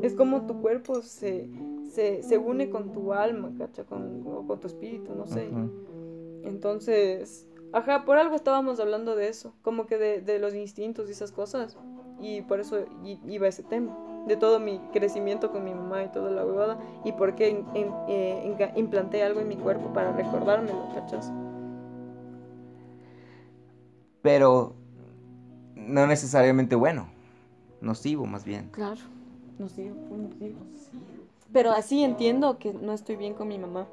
[0.00, 1.50] Es como tu cuerpo se,
[1.90, 3.86] se, se une con tu alma, ¿cachas?
[3.86, 5.50] Con, o con tu espíritu, no sé.
[6.44, 11.12] Entonces, ajá, por algo estábamos hablando de eso, como que de, de los instintos y
[11.12, 11.76] esas cosas.
[12.20, 12.84] Y por eso
[13.26, 17.12] iba ese tema, de todo mi crecimiento con mi mamá y toda la huevada, y
[17.12, 21.30] por qué in- in- eh, implanté algo en mi cuerpo para recordármelo, ¿cachas?
[24.22, 24.74] Pero
[25.74, 27.08] no necesariamente bueno.
[27.80, 28.68] Nocivo, más bien.
[28.72, 29.00] Claro,
[29.58, 30.58] nocivo, fue nocivo.
[31.52, 33.88] Pero así entiendo que no estoy bien con mi mamá.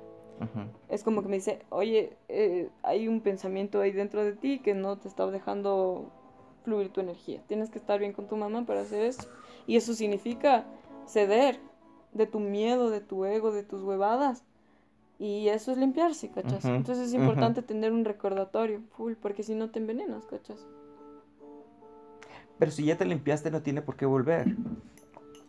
[0.87, 4.75] Es como que me dice, oye, eh, hay un pensamiento ahí dentro de ti que
[4.75, 6.11] no te está dejando
[6.63, 7.41] fluir tu energía.
[7.47, 9.25] Tienes que estar bien con tu mamá para hacer esto.
[9.65, 10.65] Y eso significa
[11.07, 11.59] ceder
[12.13, 14.43] de tu miedo, de tu ego, de tus huevadas.
[15.17, 16.63] Y eso es limpiarse, ¿cachas?
[16.65, 20.67] Entonces es importante tener un recordatorio, full, porque si no te envenenas, ¿cachas?
[22.59, 24.55] Pero si ya te limpiaste, no tiene por qué volver.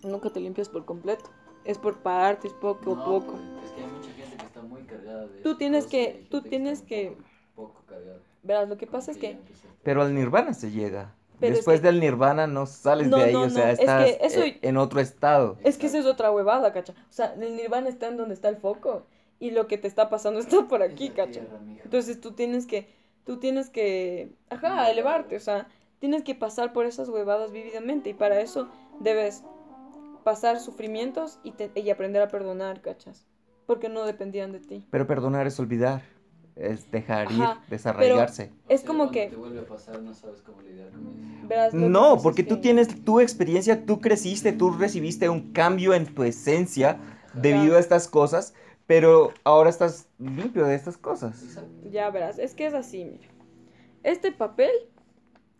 [0.03, 1.29] Nunca te limpias por completo.
[1.65, 3.33] Es por partes, poco a No, poco.
[3.33, 6.27] pues, Es que hay mucha gente que está muy cargada de Tú tú tienes que,
[6.31, 7.17] tú tienes que,
[7.55, 8.21] Poco, poco cargado.
[8.43, 9.39] verás, lo que pasa es que.
[9.83, 11.15] Pero al nirvana se llega.
[11.41, 13.71] Pero es Después que- del nirvana no sales No, de ahí, no, o sea, no,
[13.73, 15.57] es estás que eso- eh, en otro estado.
[15.63, 16.95] es que eso es otra huevada, cacha.
[17.09, 19.05] O sea, el nirvana está en donde está el foco
[19.39, 21.43] y lo que te está pasando está por aquí, cacha.
[21.85, 22.89] Entonces tú tienes que,
[23.25, 25.69] tú tienes que, ajá, elevarte, o sea,
[26.01, 28.69] tienes que pasar por esas huevadas vividamente y para eso
[28.99, 29.45] debes
[30.25, 33.27] pasar sufrimientos y, te- y aprender a perdonar, cachas,
[33.67, 34.87] porque no dependían de ti.
[34.91, 36.03] Pero perdonar es olvidar,
[36.57, 38.53] es dejar ir, Ajá, desarraigarse.
[38.69, 41.49] Es como que, te vuelve a pasar, no sabes cómo lidiar con eso.
[41.49, 45.29] verás, lo que No, pasa es porque tú tienes tu experiencia, tú creciste, tú recibiste
[45.29, 46.99] un cambio en tu esencia
[47.33, 48.55] debido a estas cosas,
[48.87, 51.43] pero ahora estás limpio de estas cosas.
[51.45, 51.89] Exacto.
[51.91, 53.29] Ya verás, es que es así, mira.
[54.05, 54.71] Este papel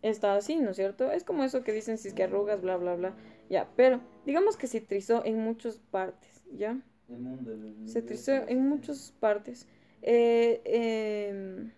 [0.01, 1.11] está así, ¿no es cierto?
[1.11, 3.13] Es como eso que dicen si es que arrugas, bla, bla, bla.
[3.49, 6.79] Ya, pero digamos que se trizó en muchas partes, ¿ya?
[7.09, 9.67] El mundo, el- el Se trizó en muchas partes.
[10.03, 11.71] Eh, em,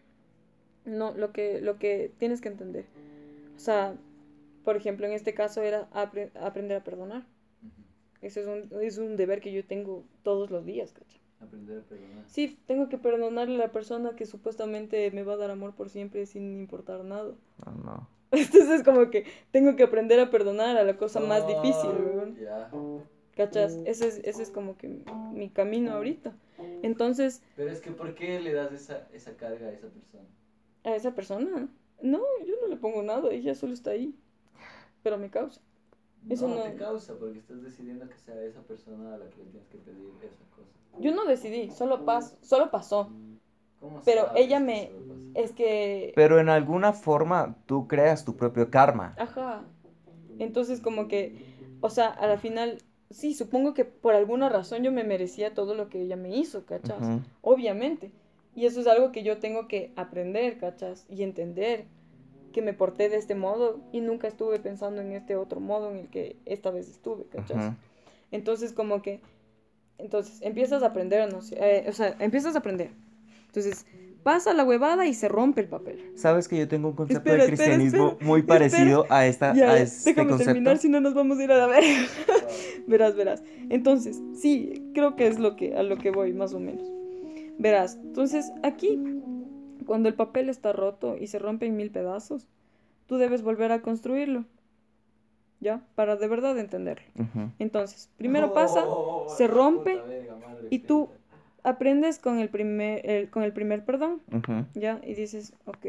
[0.86, 2.86] no, lo que, lo que tienes que entender.
[3.55, 3.95] O sea,
[4.65, 7.21] por ejemplo, en este caso era apre- aprender a perdonar.
[7.63, 7.81] Ujú.
[8.21, 11.17] Eso es un, es un deber que yo tengo todos los días, ¿cacha?
[11.39, 12.25] Aprender a perdonar.
[12.27, 15.89] Sí, tengo que perdonarle a la persona que supuestamente me va a dar amor por
[15.89, 17.34] siempre sin importar nada.
[17.65, 18.07] No, no.
[18.72, 22.38] Entonces como que tengo que aprender a perdonar a la cosa más difícil, Ah, weón.
[22.39, 22.72] Ya.
[23.36, 23.78] ¿Cachas?
[23.86, 24.88] Ese es, ese es como que
[25.34, 26.34] mi camino ahorita.
[26.84, 30.26] Entonces, Pero es que, ¿por qué le das esa, esa carga a esa persona?
[30.84, 31.70] a esa persona,
[32.02, 34.15] no, yo no le pongo nada, ella solo está ahí.
[35.04, 35.62] Pero me causa.
[36.30, 39.38] Eso no, no- te causa, porque estás decidiendo que sea esa persona a la que
[39.38, 40.70] le tienes que pedir esa cosa.
[41.00, 43.10] Yo no decidí, solo, pas solo pasó.
[43.82, 44.91] ¿Cómo Pero sabes ella me-?
[45.34, 46.13] Es que...
[46.15, 49.15] Pero en alguna forma tú creas tu propio karma.
[49.17, 49.63] Ajá.
[50.39, 51.36] Entonces como que,
[51.82, 52.78] o sea, a la final,
[53.10, 56.65] sí, supongo que por alguna razón yo me merecía todo lo que ella me hizo,
[56.65, 57.00] ¿cachas?
[57.41, 58.12] Obviamente.
[58.56, 61.06] Y eso es algo que yo tengo que aprender, ¿cachas?
[61.10, 61.86] Y entender
[62.52, 65.98] que me porté de este modo y nunca estuve pensando en este otro modo en
[65.98, 67.74] el que esta vez estuve, ¿cachas?
[68.32, 69.22] Entonces como que,
[69.98, 72.91] entonces empiezas a aprender, no sé, eh, o sea, empiezas a aprender.
[73.52, 73.86] Entonces
[74.24, 76.12] pasa la huevada y se rompe el papel.
[76.16, 78.60] Sabes que yo tengo un concepto Espera, de cristianismo espera, muy espera.
[78.60, 80.54] parecido a, esta, Ya, a ya, este déjame concepto.
[80.54, 81.90] terminar, si no nos vamos a ir a la verga.
[82.88, 83.44] verás, verás.
[83.70, 86.88] Entonces, sí, creo que es lo que, a lo que voy, más o menos.
[87.58, 89.00] Verás, entonces aquí,
[89.86, 92.48] cuando el papel está roto y se rompe en mil pedazos,
[93.08, 94.46] tú debes volver a construirlo.
[95.60, 95.82] ¿Ya?
[95.94, 97.06] Para de verdad entenderlo.
[97.60, 98.84] Entonces, primero pasa,
[99.36, 101.10] se rompe, Puta verga, madre y tú.
[101.63, 104.21] Aprendes con el primer, el- con el primer perdón.
[104.74, 105.00] ¿ya?
[105.04, 105.86] Y dices, ok,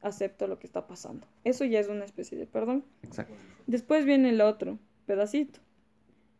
[0.00, 1.26] acepto lo que está pasando.
[1.44, 2.84] Eso ya es una especie de perdón.
[3.02, 3.34] Exacto.
[3.66, 5.60] Después viene el otro pedacito.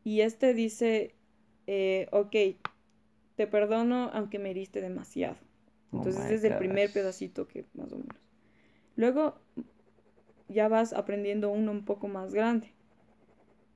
[0.05, 1.15] Y este dice,
[1.67, 2.35] eh, ok,
[3.37, 5.37] te perdono aunque me heriste demasiado.
[5.93, 8.17] Oh Entonces my es el primer pedacito que más o menos.
[8.97, 9.39] Luego
[10.49, 12.73] ya vas aprendiendo uno un poco más grande.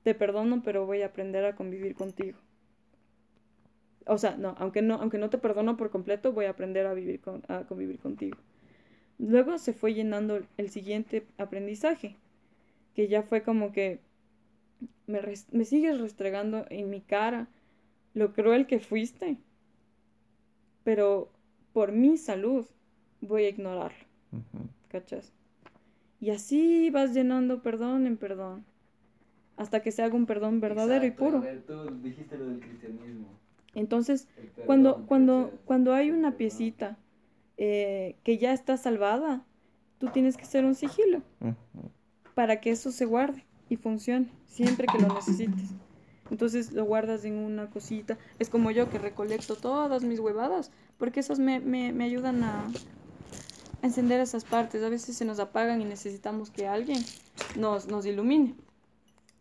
[0.02, 2.38] Te perdono, pero voy a aprender a convivir contigo.
[4.06, 6.94] O sea, no, aunque no, aunque no te perdono por completo, voy a aprender a
[6.94, 8.38] vivir con, a convivir contigo.
[9.18, 12.16] Luego se fue llenando el siguiente aprendizaje,
[12.94, 14.00] que ya fue como que
[15.06, 17.48] me, res- me sigues restregando en mi cara
[18.14, 19.38] lo cruel que fuiste,
[20.84, 21.30] pero
[21.72, 22.66] por mi salud
[23.20, 23.98] voy a ignorarlo,
[24.32, 24.68] Ujú.
[24.88, 25.32] ¿cachas?
[26.20, 28.64] Y así vas llenando perdón en perdón,
[29.56, 31.38] hasta que se haga un perdón verdadero Exacto, y puro.
[31.38, 33.28] A ver, tú dijiste lo del cristianismo.
[33.76, 36.96] Entonces, perdón, cuando, cuando, cuando hay una piecita
[37.58, 39.44] eh, que ya está salvada,
[39.98, 41.22] tú tienes que hacer un sigilo
[42.34, 45.74] para que eso se guarde y funcione siempre que lo necesites.
[46.30, 48.16] Entonces lo guardas en una cosita.
[48.38, 52.66] Es como yo que recolecto todas mis huevadas, porque esas me, me, me ayudan a,
[53.82, 54.82] a encender esas partes.
[54.82, 57.04] A veces se nos apagan y necesitamos que alguien
[57.58, 58.54] nos, nos ilumine.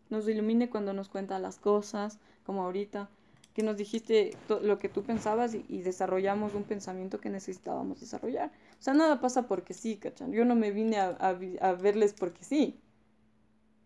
[0.10, 3.10] Nos ilumine cuando nos cuenta las cosas, como ahorita,
[3.56, 8.52] que nos dijiste lo que tú pensabas y, desarrollamos un pensamiento que necesitábamos desarrollar.
[8.78, 10.34] O sea, nada pasa porque sí, ¿cachan?
[10.34, 12.78] Yo no me vine a, a verles porque sí.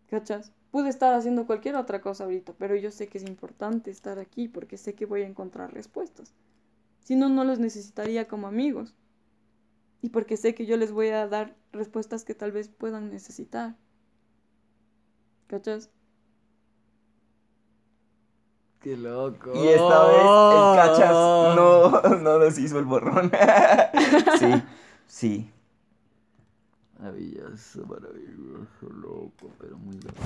[0.08, 0.50] ¿Cachas?
[0.72, 4.48] Pude estar haciendo cualquier otra cosa ahorita, pero yo sé que es importante estar aquí
[4.48, 6.34] porque sé que voy a encontrar respuestas.
[7.04, 8.96] Si no, no los necesitaría como amigos.
[10.02, 13.76] Y porque sé que yo les voy a dar respuestas que tal vez puedan necesitar.
[15.46, 15.90] ¿Cachas?
[18.80, 19.52] Qué loco.
[19.54, 23.30] Y esta vez el cachas no, no nos hizo el borrón.
[24.38, 24.62] sí,
[25.06, 25.50] sí.
[26.98, 30.16] Maravilloso, maravilloso, loco, pero muy loco.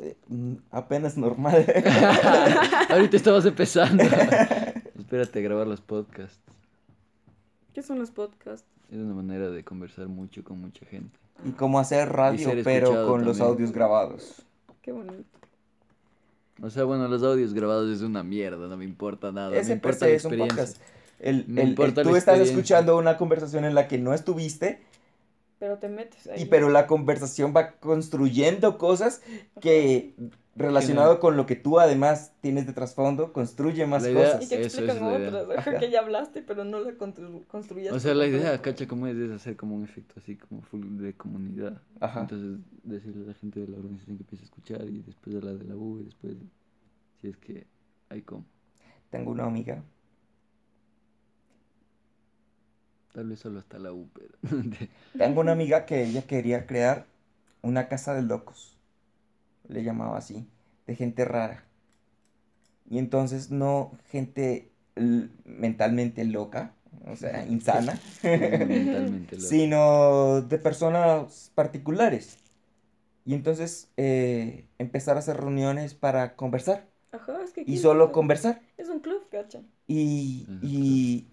[0.00, 1.64] Eh, mm, Apenas normal.
[2.90, 4.02] Ahorita estamos empezando.
[4.02, 6.40] Espérate a grabar los podcasts.
[7.72, 8.66] ¿Qué son los podcasts?
[8.90, 11.18] Es una manera de conversar mucho con mucha gente.
[11.44, 14.42] Y cómo hacer radio, pero con los audios grabados.
[14.82, 15.38] Qué bonito.
[16.62, 19.50] O sea, bueno, los audios grabados es una mierda, no me importa nada.
[19.50, 20.64] me Ese per importa la es un experiencia.
[20.64, 20.82] podcast.
[21.20, 22.52] El, Me el- el- importa la tú estás experiencia.
[22.56, 24.80] escuchando una conversación en la que no estuviste,
[25.58, 26.42] Pero te metes ahí.
[26.42, 29.20] y pero la conversación va construyendo cosas
[29.60, 30.14] que
[30.60, 34.48] relacionado con lo que tú además tienes de trasfondo, construye más La idea- Y cosas.
[34.48, 35.58] te Eso explican otras.
[35.58, 35.78] ajá.
[35.78, 37.96] Que ya hablaste, pero no la constru- construyaste.
[37.96, 40.98] O sea, la idea, cacha, como es, es hacer como un efecto así, como full
[40.98, 41.80] de comunidad.
[42.00, 42.20] Ajá.
[42.22, 45.40] Entonces, decirle a la gente de la organización que empiece a escuchar y después a
[45.44, 46.34] la de la U y después,
[47.20, 47.66] si es que
[48.08, 48.44] hay como.
[49.10, 49.82] Tengo una amiga
[53.12, 54.38] Tal vez solo hasta la U, pero.
[55.18, 57.06] Tengo una amiga que ella quería crear
[57.62, 58.78] una casa de locos.
[59.70, 60.46] Le llamaba así,
[60.86, 61.64] de gente rara.
[62.88, 64.70] Y entonces no gente
[65.44, 66.74] mentalmente loca,
[67.06, 72.36] o sea, insana, Mentalmente sino de personas particulares.
[73.24, 77.62] Y entonces eh, empezar a hacer reuniones para conversar Ajá, es que.
[77.66, 78.60] y solo es- conversar.
[78.76, 79.60] Es un club, cacha.
[79.86, 81.26] Y, y,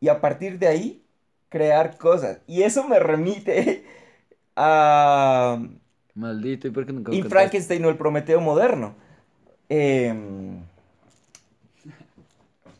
[0.00, 1.04] y a partir de ahí
[1.48, 2.40] crear cosas.
[2.46, 3.84] Y eso me remite
[4.56, 5.58] a
[6.20, 7.30] Maldito, ¿y por qué nunca contaste?
[7.30, 8.94] Frankenstein o el Prometeo moderno.
[9.70, 10.62] Em,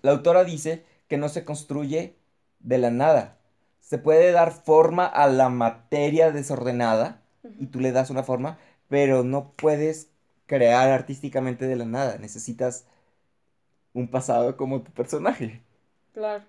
[0.02, 2.16] la autora dice que no se construye
[2.60, 3.38] de la nada.
[3.80, 7.22] Se puede dar forma a la materia desordenada
[7.58, 10.10] y tú le das una forma, pero no puedes
[10.46, 12.18] crear artísticamente de la nada.
[12.18, 12.84] Necesitas
[13.94, 15.62] un pasado como tu personaje.
[16.12, 16.44] Claro.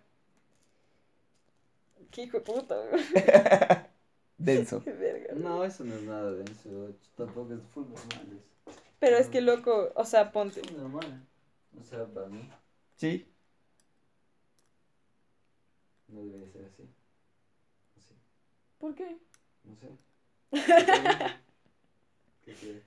[2.12, 2.76] Qué hijo de puta.
[4.38, 4.84] Denso.
[5.36, 6.94] No, eso no es nada de eso.
[7.15, 8.39] Tampoco es full normal.
[8.67, 10.62] Es Pero es que loco, o sea, ponte.
[10.62, 11.26] full normal.
[11.80, 12.48] O sea, para mí
[12.98, 13.26] Sí.
[16.08, 16.84] no debería ser así.
[17.96, 18.13] No sé.
[18.80, 19.17] ¿Por qué?
[19.63, 19.88] No sé.
[22.46, 22.84] ¿Qué quieres?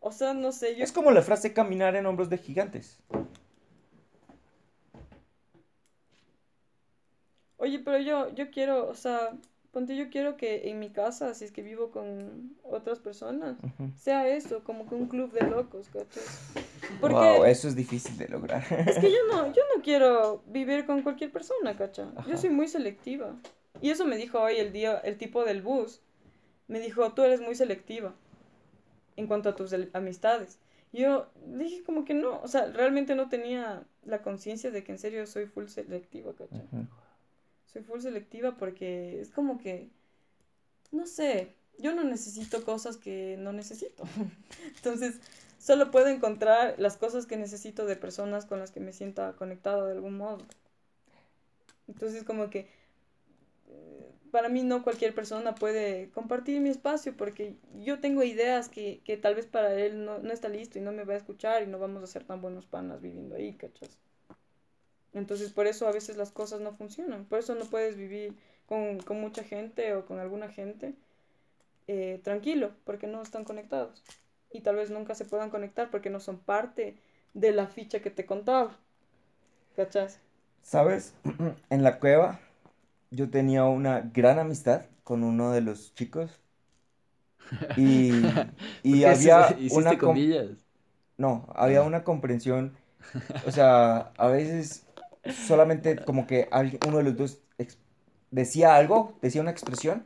[0.00, 0.84] O sea, no sé, yo.
[0.84, 2.98] Es como la frase caminar en hombros de gigantes.
[7.58, 9.32] Oye, pero yo, yo quiero, o sea,
[9.76, 13.58] ponte, yo quiero que en mi casa, si es que vivo con otras personas,
[13.94, 16.40] sea eso, como que un club de locos, ¿cachas?
[16.98, 18.64] Porque Wow, eso es difícil de lograr.
[18.70, 22.10] es que yo no, yo no quiero vivir con cualquier persona, ¿cacha?
[22.16, 22.26] Ajá.
[22.26, 23.36] Yo soy muy selectiva.
[23.82, 26.00] Y eso me dijo hoy el día, el tipo del bus.
[26.68, 28.14] Me dijo, tú eres muy selectiva
[29.16, 30.58] en cuanto a tus amistades.
[30.94, 34.98] Yo dije como que no, o sea, realmente no tenía la conciencia de que en
[34.98, 36.62] serio soy full selectiva, ¿cacha?
[36.72, 36.86] Ujú.
[37.76, 39.90] Soy full selectiva porque es como que,
[40.92, 44.04] no sé, yo no necesito cosas que no necesito.
[44.76, 45.20] Entonces,
[45.58, 49.84] solo puedo encontrar las cosas que necesito de personas con las que me sienta conectado
[49.84, 50.38] de algún modo.
[51.86, 52.66] Entonces, como que
[53.68, 59.02] eh, para mí no cualquier persona puede compartir mi espacio porque yo tengo ideas que,
[59.04, 61.62] que tal vez para él no, no está listo y no me va a escuchar
[61.62, 63.98] y no vamos a ser tan buenos panas viviendo ahí, ¿cachas?
[65.16, 68.36] Entonces por eso a veces las cosas no funcionan, por eso no puedes vivir
[68.68, 70.94] con, con mucha gente o con alguna gente
[71.88, 74.04] eh, tranquilo, porque no están conectados.
[74.52, 76.96] Y tal vez nunca se puedan conectar porque no son parte
[77.34, 78.78] de la ficha que te contaba.
[79.76, 80.20] ¿Cachas?
[80.62, 81.14] ¿Sabes?
[81.70, 82.40] En la cueva
[83.10, 86.40] yo tenía una gran amistad con uno de los chicos.
[87.74, 88.46] Y,
[88.82, 89.98] y ¿Por qué había una...
[89.98, 90.66] com- comillas?
[91.18, 92.76] No, había una comprensión.
[93.42, 94.85] O sea, a veces
[95.32, 96.48] solamente como que
[96.86, 97.38] uno de los dos
[98.30, 100.04] decía algo, decía una expresión.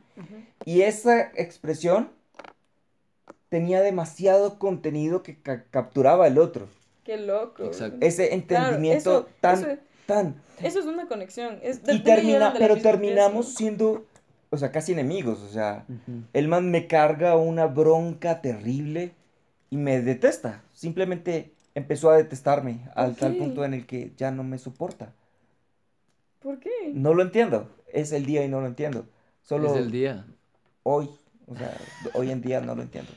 [0.65, 2.09] Y esa expresión
[3.49, 6.67] tenía demasiado contenido que ca- capturaba el otro.
[7.03, 7.63] Qué loco.
[7.65, 7.97] Exacto.
[8.01, 8.35] Ese Claro,
[8.67, 10.35] entendimiento eso- tan, eso es- tan...
[10.61, 11.57] Eso es una conexión.
[11.63, 13.57] Es, Y termina, pero terminamos pieza.
[13.57, 14.05] siendo,
[14.51, 15.41] o sea, casi enemigos.
[15.41, 15.85] O sea,
[16.33, 19.13] el man me carga una bronca terrible
[19.71, 20.61] y me detesta.
[20.73, 25.13] Simplemente empezó a detestarme al tal punto en el que ya no me soporta.
[26.41, 26.69] ¿Por qué?
[26.93, 27.69] No lo entiendo.
[27.93, 29.05] Es el día y no lo entiendo.
[29.43, 30.25] Solo Es el día.
[30.83, 31.09] hoy,
[31.47, 31.77] o sea,
[32.15, 33.11] hoy en día no lo entiendo.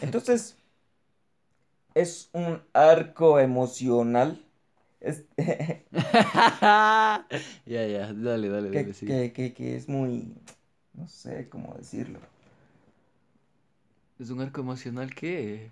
[0.00, 0.56] Entonces,
[1.94, 4.42] es un arco emocional.
[5.00, 7.22] Es- ya,
[7.66, 9.06] ya, dale, dale, que, dale, sí.
[9.06, 10.34] que- que- que es muy,
[10.94, 12.20] no sé cómo decirlo.
[14.18, 15.70] ¿Es un arco emocional qué?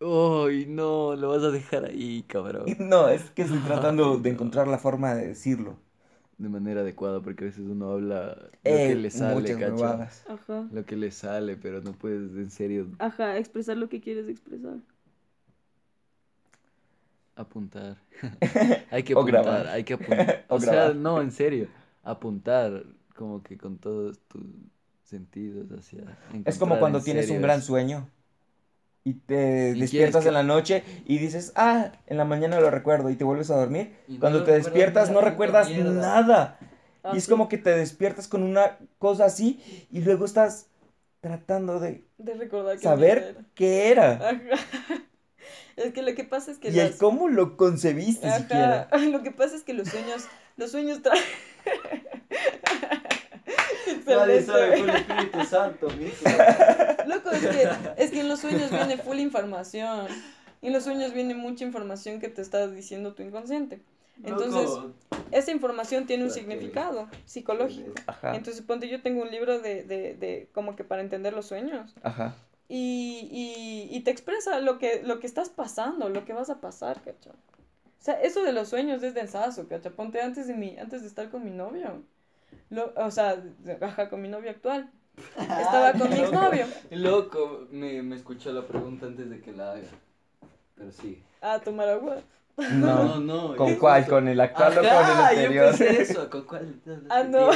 [0.00, 2.66] Uy, no, lo vas a dejar ahí, cabrón.
[2.78, 5.78] No, es que estoy tratando de encontrar la forma de decirlo.
[6.38, 10.24] De manera adecuada, porque a veces uno habla lo Eh, que le sale, huevadas.
[10.28, 10.68] Ajá.
[10.70, 12.86] Lo que le sale, pero no puedes en serio.
[12.98, 14.78] Ajá, expresar lo que quieres expresar.
[17.36, 17.96] apuntar.
[18.90, 19.66] hay que O apuntar, grabar.
[19.68, 20.44] hay que apuntar.
[20.48, 21.68] O O, sea, no, en serio,
[22.02, 22.84] apuntar
[23.14, 24.44] como que con todos tus
[25.02, 26.18] sentidos hacia...
[26.44, 28.10] Es como cuando en tienes un gran sueño
[29.04, 32.70] y te Y despiertas que- en la noche y dices, ah, en la mañana lo
[32.70, 33.94] recuerdo y te vuelves a dormir.
[34.08, 35.92] Y Cuando te despiertas no recuerdas mierda.
[35.92, 36.58] nada.
[37.04, 40.66] Ah, y es sí, como que te despiertas con una cosa así y luego estás
[41.20, 44.18] tratando de De recordar que saber qué era.
[45.76, 48.88] Es que lo que pasa es que Y el cómo lo concebiste Ajá, siquiera.
[49.12, 50.24] Lo que pasa es que los sueños,
[50.56, 51.22] los sueños traen.
[54.16, 54.44] Nadie Excelente.
[54.46, 56.24] sabe fue el Espíritu Santo, mijo.
[57.06, 60.06] Loco, es que, es que en los sueños viene full información.
[60.60, 63.80] Y en los sueños viene mucha información que te está diciendo tu inconsciente.
[64.24, 64.92] Entonces, Loco.
[65.30, 67.92] esa información tiene un significado psicológico.
[68.06, 71.46] Ajá, Entonces, ponte, yo tengo un libro de, de, de como que para entender los
[71.46, 71.94] sueños.
[72.02, 72.34] ajá.
[72.70, 76.60] Y, y, y te expresa lo que, lo que estás pasando, lo que vas a
[76.60, 77.30] pasar, ¿cacho?
[77.30, 79.94] O sea, eso de los sueños es densazo, ¿cacho?
[79.96, 82.02] Ponte antes de, mi, antes de estar con mi novio.
[82.70, 83.42] Lo, o sea,
[83.80, 84.90] ajá, con mi novio actual.
[85.38, 86.66] Estaba con mi exnovio.
[86.90, 89.88] Loco, me, me escuchó la pregunta antes de que la haga.
[90.76, 91.22] Pero sí.
[91.40, 92.18] A tomar agua.
[92.56, 93.20] No.
[93.20, 93.56] no.
[93.56, 94.06] ¿Con yo- cuál?
[94.06, 95.72] ¿Con el actual o con el Ajá, anterior?
[95.72, 96.74] Yo pensé eso, ¿con cuál?
[97.08, 97.50] Ah, no.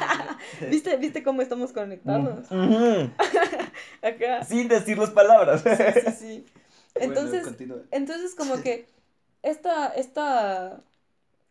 [0.70, 2.50] ¿Viste, ¿Viste cómo estamos conectados?
[2.50, 3.10] Ujú.
[4.02, 4.44] Acá.
[4.44, 5.62] Sin decir las palabras.
[5.62, 6.46] Sí, sí.
[6.94, 7.56] Bueno, Entonces,
[7.90, 8.86] entonces como que
[9.42, 10.80] esta, esta...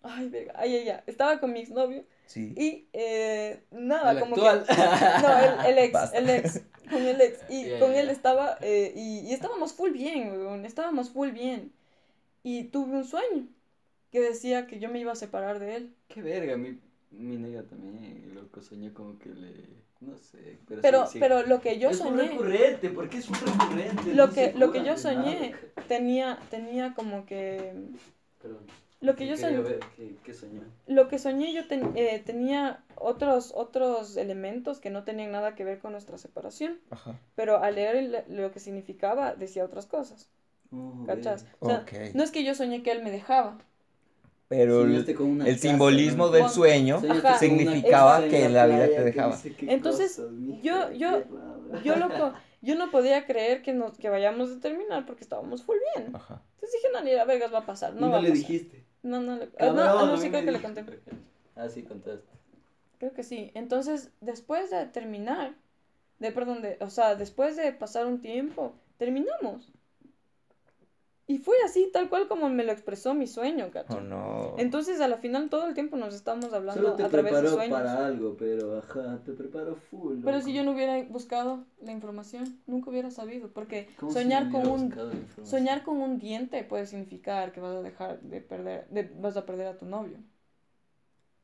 [0.04, 1.04] Ay, verga, ay, ay, ya.
[1.08, 2.54] Estaba con mi exnovio Sí.
[2.58, 4.66] y eh, nada, El como actual.
[4.66, 4.74] que...
[5.22, 6.18] No, el, el ex, Basta.
[6.18, 7.40] el ex, con el ex.
[7.50, 11.32] Y Ya, con ya, él estaba, eh, y, y estábamos full bien, weón, estábamos full
[11.32, 11.74] bien.
[12.44, 13.48] Y tuve un sueño
[14.12, 15.96] que decía que yo me iba a separar de él.
[16.08, 16.80] Qué verga, mi,
[17.12, 19.84] mi negra también, loco, soñó como que le...
[20.02, 21.20] No sé, pero Pero, sí, sí.
[21.20, 24.14] pero lo que yo es un soñé, recurrente, ¿por qué es un recurrente?
[24.14, 25.60] lo No que, lo que yo soñé nada.
[25.88, 27.74] tenía, tenía como que...
[28.42, 28.66] Perdón.
[29.04, 30.62] Lo que yo soñé, ver qué, qué soñó.
[30.88, 35.64] lo que soñé yo ten- eh, tenía otros, otros elementos que no tenían nada que
[35.66, 36.80] ver con nuestra separación.
[37.36, 40.30] Pero al leer el- lo que significaba, decía otras cosas.
[40.72, 41.46] Oh, ¿Cachas?
[41.60, 41.86] O sea,
[42.16, 43.58] no es que yo soñé que él me dejaba.
[44.48, 45.06] Pero el,
[45.60, 47.30] simbolismo del Con- sueño Ajá.
[47.30, 47.38] Ajá.
[47.40, 48.30] significaba Exacto.
[48.32, 49.38] que En la vida te dejaba.
[49.62, 50.22] Entonces,
[50.62, 51.24] yo- yo-.
[51.84, 55.78] Yo, loco, yo no podía creer que, nos, que vayamos a terminar porque estábamos full
[55.96, 56.16] bien.
[56.16, 56.42] Ajá.
[56.56, 57.94] Entonces dije, no, ni la vergas va a pasar.
[57.94, 58.38] Y No, va no a le pasar.
[58.48, 58.84] dijiste.
[59.04, 60.84] No, no, ah, Cabrón, no, no, sí creo que dijiste.
[60.86, 61.00] conté.
[61.56, 62.28] Ah, sí, contaste.
[62.98, 63.52] Creo que sí.
[63.54, 65.56] Entonces, después de terminar,
[66.20, 69.72] de, perdón, de, o sea, después de pasar un tiempo, terminamos.
[71.34, 73.98] Y fue así, tal cual como me lo expresó mi sueño, ¿cacho?
[73.98, 74.54] Oh no.
[74.60, 77.48] Entonces, a la final, todo el tiempo nos estamos hablando Solo te a través de
[77.50, 77.70] sueños.
[77.82, 80.20] para algo, pero ajá, te preparó full.
[80.24, 84.52] Pero si yo no hubiera buscado la información, nunca hubiera sabido, porque ¿Cómo si soñar
[84.52, 84.94] con un
[85.44, 89.48] soñar con un diente puede significar que vas a dejar de perder, de- vas a
[89.48, 90.20] perder a tu novio.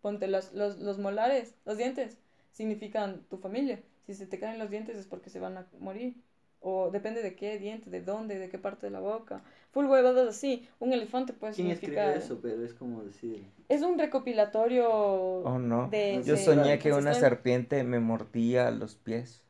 [0.02, 2.20] Ponte los, los, los molares, los dientes,
[2.52, 3.82] significan tu familia.
[4.06, 6.16] Si se te caen los dientes es porque se van a morir.
[6.62, 9.42] O depende de qué diente, de dónde, de qué parte de la boca.
[9.72, 10.68] Full huevadas así.
[10.80, 12.22] Un elefante puede ¿Quién escribió significar.
[12.22, 12.40] eso?
[12.42, 13.46] Pero es como decir.
[13.70, 15.90] Es un recopilatorio Oh no.
[15.90, 16.22] de.
[16.26, 19.44] Yo de- soñé que una serpiente me mordía los pies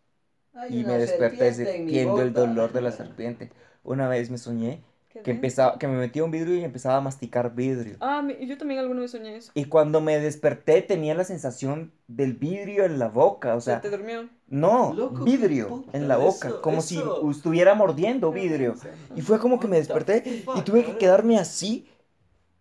[0.54, 2.41] "Hay y me desperté sintiendo el bota".
[2.41, 3.50] dolor de la serpiente.
[3.84, 7.02] Una vez me soñé ¿Qué que empezaba, que me metía un vidrio y empezaba a
[7.02, 7.98] masticar vidrio.
[8.00, 9.52] Ah, yo también alguna vez soñé eso.
[9.56, 13.89] Y cuando me desperté tenía la sensación del vidrio en la boca, o sea, te
[13.89, 14.30] durmió.
[14.49, 16.88] No, Loco, vidrio en la boca, eso- como eso.
[16.88, 18.75] si estuviera mordiendo vidrio.
[19.15, 21.88] Y fue como que me desperté y tuve que quedarme así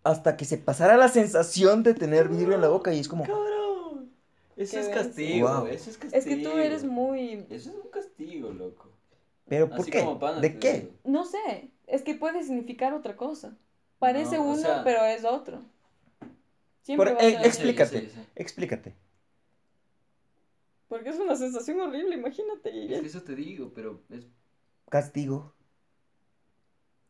[0.03, 3.23] hasta que se pasara la sensación de tener vidrio en la boca y es como,
[3.25, 4.11] Cabrón.
[4.55, 5.47] Eso es castigo.
[5.49, 5.67] Wow.
[5.67, 6.17] Eso es castigo.
[6.19, 7.45] Es que tú eres muy.
[7.49, 8.89] Eso es un castigo, loco.
[9.47, 10.05] pero ¿por Así qué?
[10.19, 10.73] pana, ¿De qué?
[10.73, 10.91] digo.
[11.05, 13.55] No sé, es que puede significar otra cosa.
[13.99, 15.61] Parece No, o uno, sea- pero es otro.
[16.81, 17.47] Siempre Por- va a eh, ser así.
[17.47, 18.21] explícate, Sí, sí, sí.
[18.35, 18.95] explícate.
[20.89, 22.71] Porque es una sensación horrible, imagínate.
[22.71, 22.99] y Es ya.
[23.01, 24.25] que eso te digo, pero es...
[24.89, 25.53] Castigo.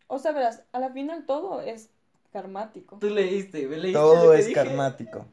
[0.08, 1.90] O sea, verás, a la final todo es
[2.34, 2.98] karmático.
[3.00, 4.00] Tú leíste, me leíste.
[4.00, 4.56] Todo lo que es dije?
[4.66, 5.26] karmático.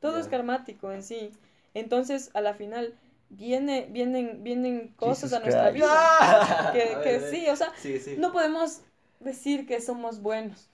[0.00, 1.32] Todo es karmático en sí.
[1.74, 2.94] Entonces, a la final,
[3.28, 5.76] viene, vienen, vienen cosas Jesus a nuestra Christ.
[5.84, 5.88] vida.
[5.92, 6.70] ¡Ah!
[6.72, 7.30] Que, A que ver, a ver.
[7.30, 8.16] sí, o sea, Sí, sí.
[8.18, 8.80] no podemos
[9.20, 10.68] decir que somos buenos.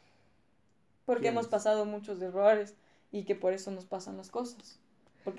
[1.06, 2.74] Porque hemos pasado muchos errores
[3.10, 4.78] y que por eso nos pasan las cosas.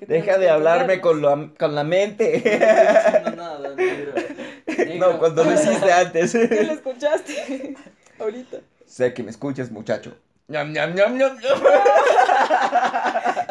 [0.06, 2.36] Deja de hablarme con, lo, con la No mente.
[2.36, 4.12] estoy diciendo nada, negro.
[4.66, 5.12] Negro.
[5.12, 6.32] No, cuando lo hiciste antes.
[6.32, 7.74] ¿Qué le escuchaste?
[8.18, 8.58] Ahorita.
[8.86, 10.16] sé que me escuchas, muchacho.
[10.48, 11.62] Ñam, ñam, ñam, ñam, ñam.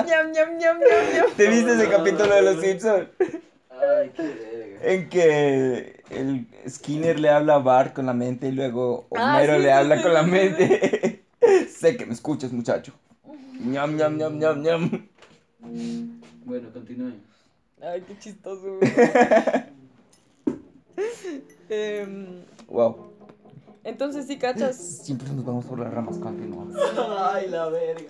[0.08, 0.78] ñam, ñam, ñam.
[1.36, 3.08] ¿Te viste ese capítulo de Los Simpsons?
[3.70, 4.80] Ay, qué verga.
[4.92, 9.56] en que el Skinner le habla a Bart con la mente y luego Ah, Homero
[9.56, 11.24] sí, le sí, habla sí, con la mente.
[11.70, 12.94] sé que me escuchas, muchacho.
[13.60, 15.08] Ñam, ñam, ñam, ñam, ñam.
[16.46, 17.22] Bueno, continuemos.
[17.82, 18.78] Ay, qué chistoso.
[18.80, 18.91] güey.
[21.70, 23.14] Em, Wow.
[23.84, 24.78] entonces sí, cachas.
[24.78, 26.76] Siempre nos vamos por las ramas, continuamos.
[27.18, 28.04] Ay, la verga.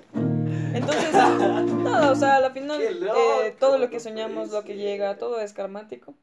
[0.74, 4.76] Entonces, no, o sea, a la final, eh, todo lo que loco soñamos, lo que
[4.76, 6.14] llega, todo es karmático.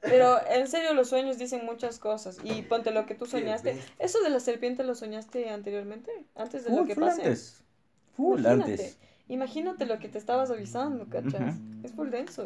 [0.00, 2.38] Pero en serio, los sueños dicen muchas cosas.
[2.44, 3.78] Y ponte lo que tú soñaste.
[3.98, 6.12] ¿Eso de la serpiente lo soñaste anteriormente?
[6.34, 7.22] Antes de lo que pase.
[7.22, 7.62] antes.
[8.16, 8.98] Full Imagínate, antes.
[9.28, 11.56] Imagínate lo que te estabas avisando, ¿cachas?
[11.56, 11.64] Ujú.
[11.84, 12.44] Es full denso.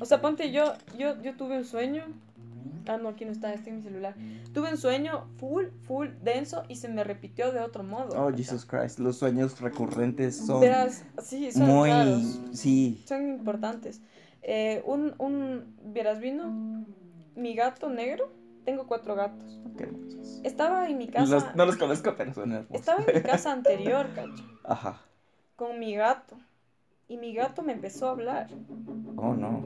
[0.00, 2.04] O sea, ponte yo, yo, yo tuve un sueño.
[2.86, 4.14] Ah, no, aquí no está, está en mi celular.
[4.54, 8.08] Tuve un sueño full, full denso y se me repitió de otro modo.
[8.18, 8.36] Oh, ¿cachas?
[8.36, 8.98] Jesus Christ.
[8.98, 11.90] Los sueños recurrentes son Verás, sí, son muy.
[11.90, 13.02] raros, Sí.
[13.06, 14.00] son importantes.
[14.42, 16.86] Eh, un, un, verás, vino
[17.36, 18.32] mi gato negro.
[18.64, 19.60] Tengo cuatro gatos.
[19.78, 20.40] Hermosos.
[20.44, 21.30] Estaba en mi casa.
[21.34, 22.74] Los- no los conozco, pero son hermosos.
[22.74, 25.00] Estaba en mi casa anterior, cacho, Ajá.
[25.58, 26.36] Con mi gato.
[27.08, 28.48] Y mi gato me empezó a hablar.
[29.16, 29.64] Oh, no.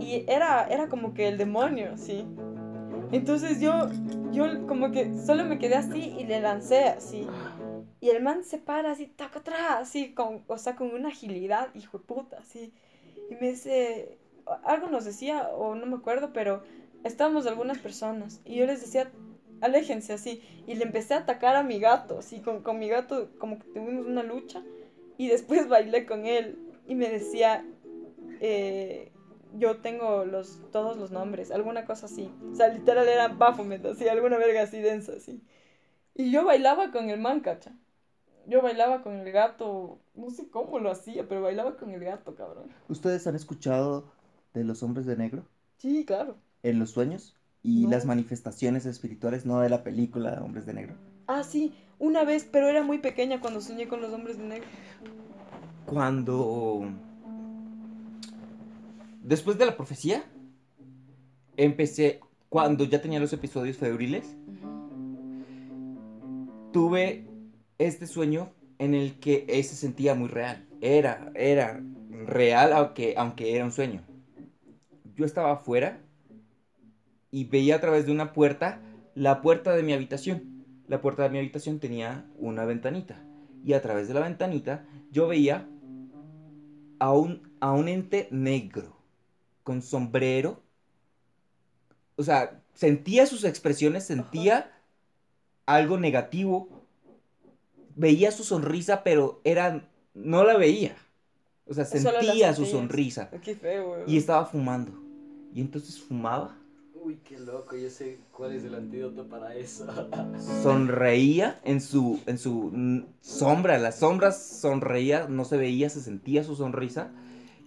[0.00, 2.24] Y era, era como que el demonio, sí.
[3.12, 3.90] Entonces yo,
[4.32, 7.26] yo como que solo me quedé así y le lancé así.
[8.00, 11.68] Y el man se para así, taca atrás, así, con, o sea, con una agilidad,
[11.74, 12.72] hijo de puta, así.
[13.28, 14.16] Y me dice,
[14.64, 16.62] algo nos decía, o no me acuerdo, pero
[17.04, 18.40] estábamos algunas personas.
[18.46, 19.10] Y yo les decía,
[19.60, 20.40] aléjense así.
[20.66, 23.66] Y le empecé a atacar a mi gato, así, con, con mi gato, como que
[23.66, 24.62] tuvimos una lucha.
[25.18, 26.58] Y después bailé con él.
[26.86, 27.66] Y me decía,
[28.40, 29.12] eh,
[29.54, 32.30] yo tengo los, todos los nombres, alguna cosa así.
[32.50, 35.42] O sea, literal era Baphomet, así, alguna verga así densa, así.
[36.14, 37.72] Y yo bailaba con el man, cacha.
[38.46, 42.34] Yo bailaba con el gato, no sé cómo lo hacía, pero bailaba con el gato,
[42.34, 42.70] cabrón.
[42.88, 44.10] ¿Ustedes han escuchado
[44.54, 45.44] de los hombres de negro
[45.76, 46.36] Sí, claro.
[46.62, 47.36] en los sueños?
[47.62, 47.90] Y No.
[47.90, 50.94] las manifestaciones espirituales, no de la película de Hombres de Negro.
[51.26, 54.68] Ah, sí, una vez, pero era muy pequeña cuando soñé con los hombres de negro.
[55.86, 56.88] Cuando.
[59.22, 60.24] Después de la profecía,
[61.56, 62.20] empecé.
[62.48, 64.34] Cuando ya tenía los episodios febriles,
[66.72, 67.26] tuve
[67.76, 70.66] este sueño en el que se sentía muy real.
[70.80, 71.82] Era, era
[72.24, 74.02] real, aunque, aunque era un sueño.
[75.14, 76.00] Yo estaba afuera
[77.30, 78.80] y veía a través de una puerta
[79.14, 80.57] la puerta de mi habitación.
[80.88, 83.22] La puerta de mi habitación tenía una ventanita.
[83.64, 85.68] Y a través de la ventanita yo veía
[86.98, 88.96] a un, a un ente negro,
[89.62, 90.62] con sombrero.
[92.16, 94.72] O sea, sentía sus expresiones, sentía
[95.66, 96.68] algo negativo.
[97.94, 99.88] Veía su sonrisa, pero era.
[100.14, 100.96] No la veía.
[101.66, 103.30] O sea, sentía su sonrisa.
[103.42, 104.04] Qué feo.
[104.06, 104.92] Y estaba fumando.
[105.54, 106.56] Y entonces fumaba,
[107.08, 109.86] Uy, qué loco, yo sé cuál es el antídoto para eso.
[110.62, 113.78] sonreía en su, en su sombra.
[113.78, 117.10] Las sombras sonreía, no se veía, se sentía su sonrisa.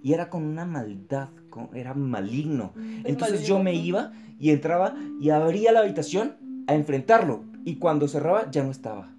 [0.04, 2.74] Y era con una maldad, con- era maligno.
[3.04, 6.36] Entonces yo me iba y entraba y abría la habitación
[6.68, 7.44] a enfrentarlo.
[7.66, 9.12] Y cuando cerraba ya no estaba.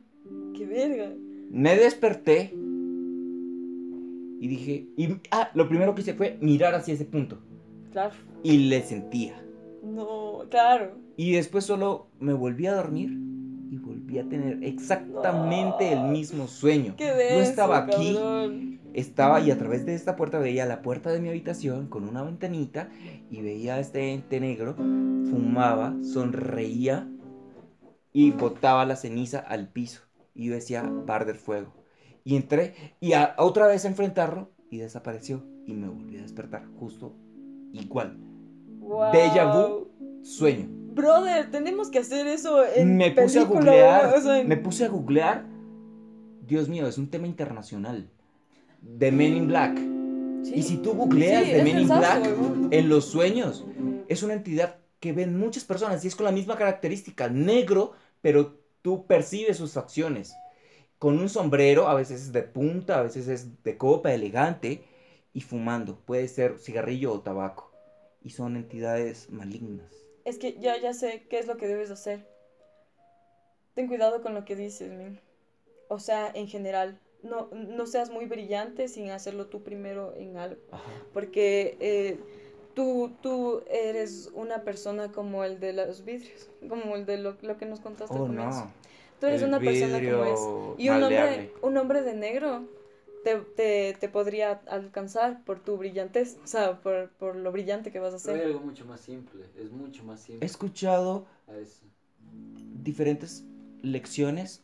[0.57, 1.11] Qué verga.
[1.51, 2.55] Me desperté
[4.39, 7.41] y dije, y, ah, lo primero que hice fue mirar hacia ese punto.
[7.91, 8.14] Claro.
[8.45, 9.35] Y le sentía.
[9.83, 10.97] No, claro.
[11.16, 13.11] Y después solo me volví a dormir
[13.70, 16.95] y volví a tener exactamente el mismo sueño.
[16.97, 18.14] Qué denso, estaba aquí.
[18.14, 18.80] cabrón.
[18.95, 22.22] Estaba y a través de esta puerta veía la puerta de mi habitación con una
[22.22, 22.91] ventanita
[23.30, 27.09] y veía a este ente negro, fumaba, sonreía
[28.12, 30.03] y botaba la ceniza al piso.
[30.35, 31.72] Y yo decía, bar del fuego.
[32.24, 36.66] Y entré y a, otra vez a enfrentarlo y desapareció y me volví a despertar
[36.78, 37.16] justo
[37.72, 38.18] igual.
[38.83, 39.12] Wow.
[39.12, 39.89] Déjà vu,
[40.22, 40.68] sueño.
[40.95, 44.85] Brother, tenemos que hacer eso en me puse a googlear, o sea, en- me puse
[44.85, 45.45] a googlear.
[46.47, 48.11] Dios mío, es un tema internacional.
[48.99, 49.78] The Men in Black.
[50.43, 50.53] Sí.
[50.57, 52.28] Y si tú googleas Sí, The Men in Black
[52.70, 53.64] en los sueños,
[54.09, 58.59] es una entidad que ven muchas personas y es con la misma característica, negro, pero
[58.83, 60.35] tú percibes sus facciones.
[60.99, 64.85] Con un sombrero, a veces es de punta, a veces es de copa, elegante,
[65.33, 65.97] y fumando.
[66.05, 67.72] Puede ser cigarrillo o tabaco.
[68.25, 69.93] Y son entidades malignas.
[70.25, 72.27] Es que ya, ya sé qué es lo que debes hacer.
[73.75, 75.20] Ten cuidado con lo que dices, men.
[75.89, 80.61] O sea, en general, no, no seas muy brillante sin hacerlo tú primero en algo.
[80.70, 80.83] Ajá.
[81.12, 82.18] Porque eh,
[82.75, 87.57] tú, tú eres una persona como el de los vidrios, como el de lo, lo
[87.59, 88.64] que nos contaste Oh, al comienzo.
[88.66, 88.73] no.
[89.20, 90.41] Tú eres El una persona como es.
[90.81, 92.64] Y un hombre, un hombre de negro
[93.25, 98.01] te, te, te podría alcanzar por tu brillantez, o sea, por, por lo brillante que
[98.01, 98.45] vas a Pero hay hacer.
[98.45, 101.83] algo mucho más simple, es mucho más He simple escuchado a eso.
[102.83, 103.45] diferentes
[103.83, 104.62] lecciones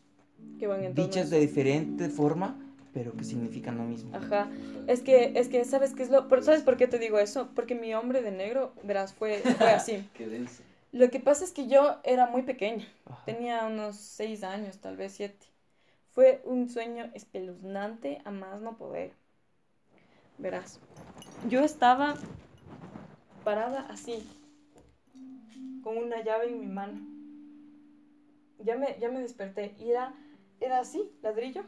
[0.59, 1.35] Que van dichas eso.
[1.35, 2.59] de diferente forma,
[2.93, 4.11] pero que significan lo mismo.
[4.17, 4.51] Ajá.
[4.87, 6.29] Es que, es que, ¿sabes qué es lo...?
[6.29, 7.51] por- ¿Sabes por qué te digo eso?
[7.55, 10.09] Porque mi hombre de negro, verás, fue, fue así.
[10.15, 10.63] Qué denso.
[10.93, 12.87] Lo que pasa es que yo era muy pequeña.
[13.07, 13.25] Ajá.
[13.27, 15.47] Tenía unos seis años, tal vez siete.
[16.11, 19.13] Fue un sueño espeluznante a más no poder.
[20.39, 20.81] Verás,
[21.49, 22.15] yo estaba
[23.45, 24.29] parada así,
[25.83, 27.01] con una llave en mi mano.
[28.61, 30.15] Ya me, ya me desperté y era,
[30.61, 31.65] era así, ladrillo,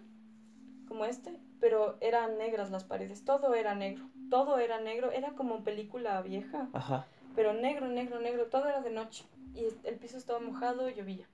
[0.88, 5.62] como este, pero eran negras las paredes, todo era negro, todo era negro, era como
[5.62, 7.06] película vieja Ajá.
[7.36, 9.24] pero negro, negro, negro, todo era de noche.
[9.54, 11.28] Y el piso estaba mojado, llovía.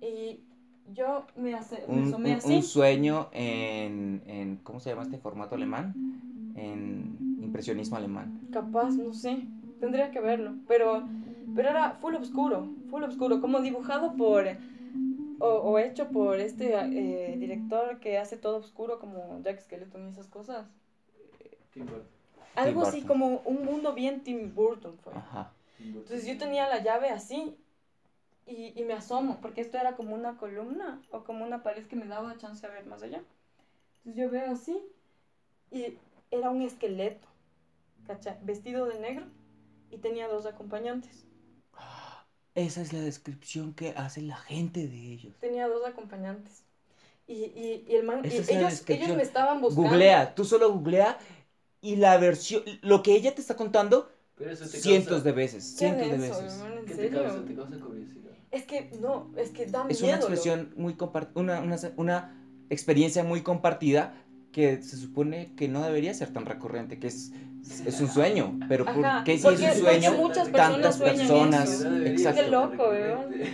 [0.00, 0.44] Y
[0.92, 2.56] yo me, hace, me Un, asomé un- así.
[2.56, 5.94] un sueño en, en, ¿cómo se llama este formato alemán?
[6.56, 8.40] En impresionismo alemán.
[8.52, 9.46] Capaz, no sé.
[9.78, 10.54] Tendría que verlo.
[10.68, 11.04] Pero,
[11.54, 13.40] pero era full oscuro, full oscuro.
[13.40, 14.46] Como dibujado por.
[15.42, 20.10] O, o hecho por este eh, director que hace todo oscuro, como Jack Skeleton y
[20.10, 20.66] esas cosas.
[21.72, 22.02] Tim Burton.
[22.56, 23.08] Algo así Burton.
[23.08, 25.14] como un mundo bien Tim Burton fue.
[25.14, 25.52] Ajá.
[25.78, 27.56] Entonces yo tenía la llave así
[28.50, 31.96] y, y me asomo, porque esto era como una columna o como una pared que
[31.96, 33.22] me daba chance de ver más allá.
[33.98, 34.78] Entonces yo veo así
[35.70, 35.98] y
[36.30, 37.26] era un esqueleto,
[38.06, 38.38] ¿cacha?
[38.42, 39.26] Vestido de negro
[39.90, 41.26] y tenía dos acompañantes.
[42.54, 45.32] Esa es la descripción que hace la gente de ellos.
[45.40, 46.64] Tenía dos acompañantes.
[47.26, 49.88] Y, y, y el man, y ellos, ellos me estaban buscando.
[49.88, 51.18] Googlea, tú solo googlea
[51.80, 55.32] y la versión, lo que ella te está contando Pero eso te cientos causa, de
[55.32, 56.54] veces, Qué cientos de veces.
[56.54, 57.44] hermano, en ¿Qué te causa?
[57.44, 58.32] Te causa curiosidad.
[58.50, 60.14] Es que no, es que da Es miedo.
[60.14, 62.36] una expresión muy compartida, una, una, una
[62.68, 64.14] experiencia muy compartida
[64.52, 67.30] que se supone que no debería ser tan recurrente, que es,
[67.86, 70.12] es un sueño, pero ¿por qué si es un sueño?
[70.14, 72.42] muchas personas tantas personas, exacto.
[72.42, 72.84] Qué loco.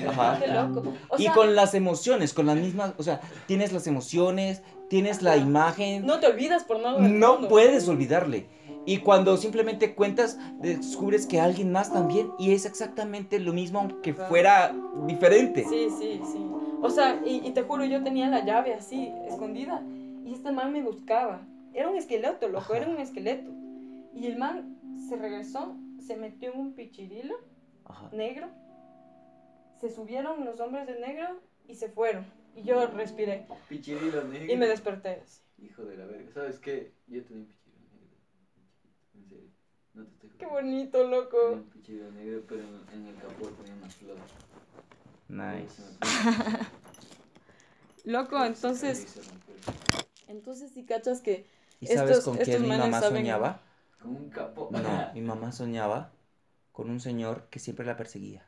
[0.08, 0.38] Ajá.
[0.40, 0.94] Qué loco.
[1.10, 5.20] O y sea, con las emociones, con las mismas, o sea, tienes las emociones, tienes
[5.20, 5.40] la Ajá.
[5.42, 6.98] imagen, no te olvidas por nada.
[7.00, 7.48] no mundo.
[7.48, 8.46] puedes olvidarle.
[8.86, 14.14] Y cuando simplemente cuentas, descubres que alguien más también, y es exactamente lo mismo, aunque
[14.14, 14.74] fuera
[15.06, 15.64] diferente.
[15.68, 16.38] Sí, sí, sí.
[16.80, 19.82] O sea, y, y te juro, yo tenía la llave así, escondida,
[20.24, 21.42] y este man me buscaba.
[21.74, 22.76] Era un esqueleto, loco, Ajá.
[22.78, 23.50] era un esqueleto.
[24.14, 24.78] Y el man
[25.08, 25.74] se regresó,
[26.06, 27.34] se metió en un pichirilo
[27.84, 28.08] Ajá.
[28.12, 28.46] negro,
[29.80, 32.24] se subieron los hombres de negro y se fueron.
[32.54, 34.52] Y yo respiré Pichirilo negro.
[34.52, 35.20] y me desperté.
[35.22, 35.42] así.
[35.58, 36.30] Hijo de la verga.
[36.32, 36.92] ¿Sabes qué?
[37.08, 37.65] Yo tenía un pichirilo.
[39.96, 41.64] No te estoy Qué bonito, Tenía loco.
[42.14, 44.16] negro, pero en, en el capó tenía una flor.
[45.28, 45.82] Nice.
[48.04, 49.16] Loco, entonces,
[50.28, 51.46] entonces si cachas que
[51.80, 53.60] ¿Y sabes con quién mi mamá saben- soñaba?
[54.00, 54.68] Con un capó.
[54.70, 56.12] No, mi mamá soñaba
[56.70, 58.46] con un señor que siempre la perseguía.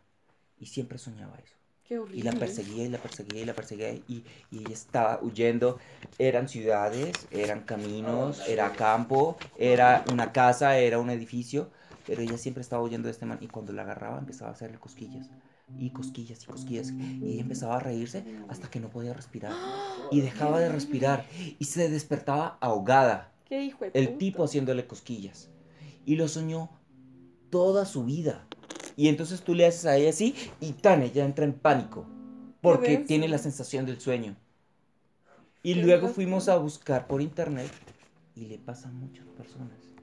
[0.59, 1.57] Y siempre soñaba eso.
[1.89, 2.21] Qué horrible.
[2.21, 5.79] Y la perseguía y la perseguía y la perseguía y, y ella estaba huyendo.
[6.19, 11.71] Eran ciudades, eran caminos, era campo, era una casa, era un edificio.
[12.07, 13.39] Pero ella siempre estaba huyendo de este man.
[13.41, 15.31] Y cuando la agarraba empezaba a hacerle cosquillas.
[15.79, 16.91] Y cosquillas y cosquillas.
[16.91, 19.53] Y ella empezaba a reírse hasta que no podía respirar.
[20.11, 21.27] Y dejaba de respirar.
[21.59, 23.33] Y se despertaba ahogada.
[23.45, 25.51] Qué hijo de El tipo haciéndole cosquillas.
[26.07, 26.71] Y lo soñó
[27.51, 28.48] toda su vida.
[28.99, 32.05] Y entonces tú le haces a ella así y tan, ella entra en pánico.
[32.61, 34.37] Porque tiene la sensación del sueño.
[35.63, 37.73] Y luego fuimos a buscar por internet
[38.35, 39.95] y le pasa a muchas personas.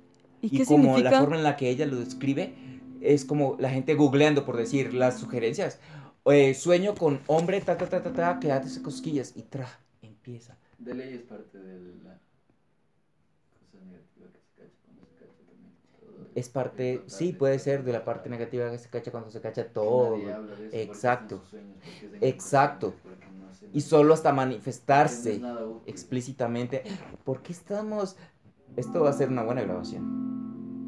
[0.41, 1.11] ¿Y, Y, qué como significa?
[1.11, 2.55] la forma en la que ella lo describe
[3.01, 5.79] es como la gente googleando por decir las sugerencias.
[6.25, 9.67] Eh, sueño con hombre, ta, ta, ta, ta, ta, que hace cosquillas y tra,
[10.01, 10.57] empieza.
[10.77, 12.21] De ley es parte de la
[13.59, 15.73] cosa negativa que se cacha cuando se cacha también.
[15.99, 19.29] Todo Es parte, sí, puede de- ser de la parte negativa que se cacha cuando
[19.31, 20.17] se cacha todo.
[20.17, 21.43] nadie habla de eso porque Exacto.
[22.21, 22.93] Exacto.
[23.73, 25.41] Y solo hasta manifestarse
[25.85, 26.83] explícitamente.
[27.23, 28.17] ¿Por qué estamos...?
[28.75, 30.03] Esto va a ser una buena grabación.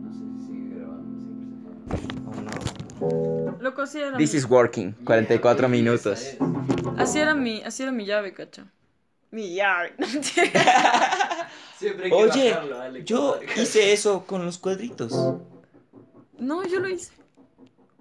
[0.04, 2.20] No sé si sigue grabando, siempre se.
[2.26, 3.58] Oh, no.
[3.62, 4.18] Loco, así era.
[4.18, 4.94] This mi- is working.
[5.06, 6.36] 44 Yeah, minutos.
[6.98, 8.66] Así era mi, así era mi llave, cacha.
[9.32, 9.94] Mi llave.
[11.78, 13.06] Siempre hay que Oye, bajarlo, Alex.
[13.06, 15.14] yo hice eso con los cuadritos.
[16.40, 17.14] No, yo lo hice.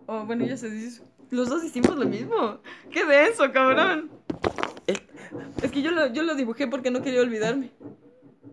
[0.07, 1.03] Oh, bueno, ya se dice.
[1.31, 2.59] Los dos hicimos lo mismo.
[2.91, 4.11] ¡Qué denso, cabrón!
[4.87, 5.01] El-
[5.63, 7.71] Es que yo lo, yo lo dibujé porque no quería olvidarme.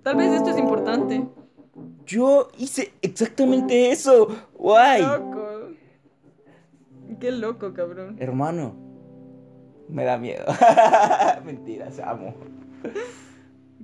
[0.01, 1.23] Tal vez esto es importante.
[2.05, 4.27] Yo hice exactamente eso.
[4.55, 5.01] Guay.
[5.03, 5.69] Loco.
[7.19, 8.17] Qué loco, cabrón.
[8.19, 8.75] Hermano,
[9.87, 10.43] me da miedo.
[11.45, 12.35] Mentiras, amo.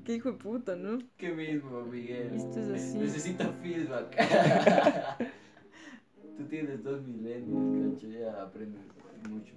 [0.05, 0.99] Qué hijo de puta, ¿no?
[1.17, 2.33] ¿Qué mismo, Miguel?
[2.35, 2.97] Esto es así.
[2.99, 4.15] Necesita feedback.
[6.37, 8.81] Tú tienes dos milenios, cacho, ya aprendes
[9.29, 9.53] mucho.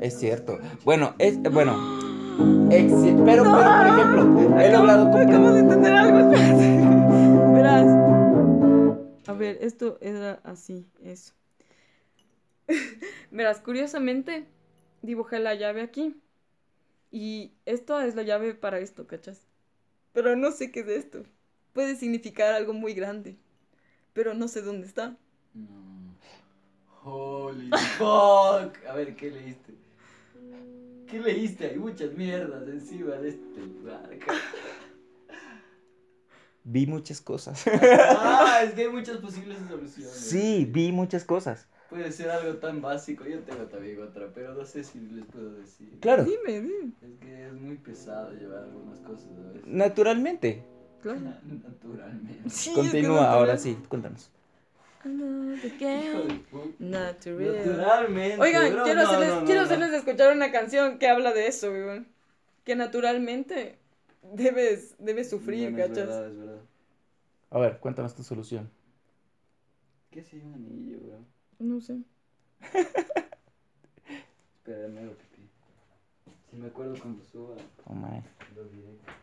[0.00, 0.58] Es cierto.
[0.84, 1.72] Bueno, es bueno.
[2.70, 6.30] exi- pero, pero, por ejemplo, he logrado Acabo de entender algo.
[7.54, 7.86] Verás.
[9.26, 11.32] A ver, esto era así, eso.
[13.30, 14.46] Verás, curiosamente,
[15.02, 16.20] dibujé la llave aquí.
[17.10, 19.46] Y esto es la llave para esto, ¿cachas?
[20.12, 21.22] Pero no sé qué es esto.
[21.72, 23.36] Puede significar algo muy grande.
[24.12, 25.16] Pero no sé dónde está.
[25.54, 26.16] No.
[27.02, 28.76] Holy fuck.
[28.88, 29.74] A ver, ¿qué leíste?
[31.08, 31.70] ¿Qué leíste?
[31.70, 34.10] Hay muchas mierdas encima de este lugar.
[36.62, 37.64] Vi muchas cosas.
[37.66, 40.14] Ah, es que hay muchas posibles soluciones.
[40.14, 41.66] Sí, vi muchas cosas.
[41.90, 43.24] Puede ser algo tan básico.
[43.26, 45.98] Yo tengo también otra, pero no sé si les puedo decir.
[46.00, 46.92] Claro, Dime, dime.
[47.02, 49.66] Es que es muy pesado llevar algunas cosas a veces.
[49.66, 50.62] naturalmente.
[51.02, 51.20] Claro.
[51.44, 52.48] Naturalmente.
[52.50, 54.30] Sí, es que Continúa, no ahora sí, cuéntanos.
[55.04, 56.44] Natural.
[56.78, 58.40] Naturalmente.
[58.40, 58.84] Oigan, bro.
[58.84, 62.06] quiero, No, hacerles, no, no, quiero hacerles escuchar una canción que habla de eso, weón.
[62.64, 63.78] Que naturalmente
[64.34, 66.08] debes, debes sufrir, Bueno, es ¿cachas?
[66.08, 66.60] verdad, es verdad.
[67.50, 68.70] A ver, cuéntanos tu solución.
[70.10, 71.24] ¿Qué es un anillo, bro?
[71.60, 72.00] No sé.
[74.58, 75.48] Espera, me hago pipí.
[76.50, 77.54] Si me acuerdo cuando suba
[77.86, 78.22] Oh my.
[78.56, 79.14] los directos.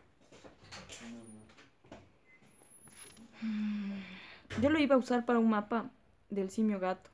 [3.42, 4.62] No, no.
[4.62, 5.90] Yo lo iba a usar para un mapa
[6.30, 7.10] del simio gato.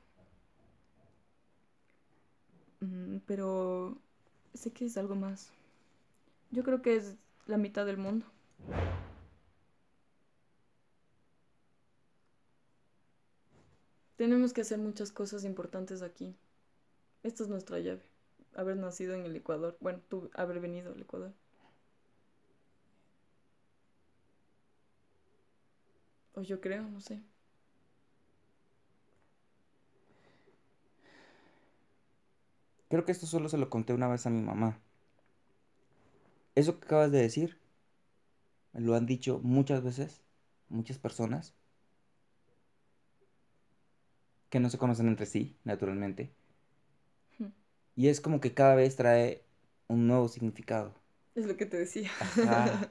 [2.81, 3.97] Mm, Pero
[4.53, 5.49] sé que es algo más.
[6.51, 7.15] Yo creo que es
[7.45, 8.25] la mitad del mundo.
[14.15, 16.35] Tenemos que hacer muchas cosas importantes aquí.
[17.23, 18.03] Esta es nuestra llave.
[18.55, 19.77] Haber nacido en el Ecuador.
[19.81, 21.33] Bueno, tú haber venido al Ecuador.
[26.33, 27.21] O yo creo, no sé.
[32.89, 34.79] Creo que esto solo se lo conté una vez a mi mamá.
[36.55, 37.57] Eso que acabas de decir,
[38.71, 40.21] me lo han dicho muchas veces,
[40.69, 41.53] muchas personas,
[44.55, 46.31] que no se conocen entre sí, naturalmente.
[47.37, 47.49] Hmm.
[47.97, 49.43] Y es como que cada vez trae
[49.89, 50.93] un nuevo significado.
[51.35, 52.09] Es lo que te decía.
[52.21, 52.89] Ajá,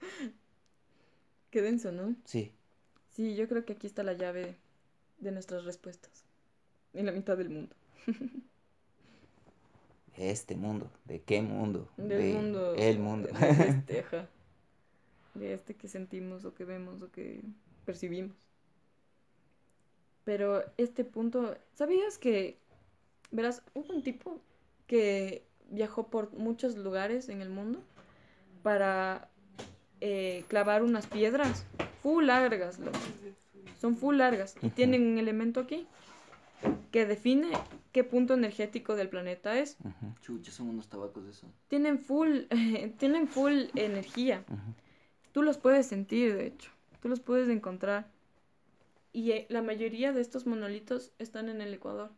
[1.52, 2.16] Qué denso, ¿no?
[2.24, 2.50] sí.
[3.10, 4.56] Sí, yo creo que aquí está la llave
[5.20, 6.24] de nuestras respuestas.
[6.92, 7.76] En la mitad del mundo.
[10.16, 10.90] De este mundo.
[11.04, 11.88] ¿De qué mundo?
[11.96, 12.74] Del de mundo.
[12.74, 13.28] El mundo.
[13.28, 14.28] De este, ajá.
[15.34, 17.44] De este que sentimos o que vemos o que
[17.84, 18.34] percibimos.
[20.24, 22.58] Pero este punto, ¿sabías que,
[23.30, 24.40] verás, hubo un tipo
[24.86, 27.80] que viajó por muchos lugares en el mundo
[28.62, 29.28] para
[30.00, 31.66] eh, clavar unas piedras
[32.02, 32.98] full largas, loco.
[33.80, 35.86] Son full largas y tienen un elemento aquí
[36.90, 37.48] que define
[37.92, 39.78] qué punto energético del planeta es.
[39.80, 41.46] Ujú, Chucha, son unos tabacos de eso.
[41.68, 42.42] Tienen full,
[42.98, 44.44] tienen full energía.
[45.32, 46.70] Tú los puedes sentir, de hecho.
[47.00, 48.06] Tú los puedes encontrar.
[49.14, 52.10] Y eh, la mayoría de estos monolitos están en el Ecuador.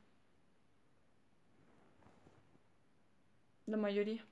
[3.66, 4.26] La mayoría.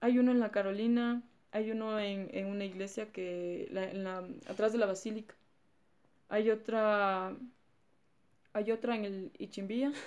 [0.00, 4.18] Hay uno en la Carolina, hay uno en, en una iglesia que la, en la,
[4.46, 5.34] atrás de la basílica.
[6.28, 7.36] Hay otra
[8.52, 9.92] hay otra en el Ichimbía.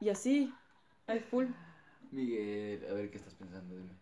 [0.00, 0.52] Y así,
[1.06, 1.46] hay full.
[2.10, 3.92] Miguel, a ver qué estás pensando, dime.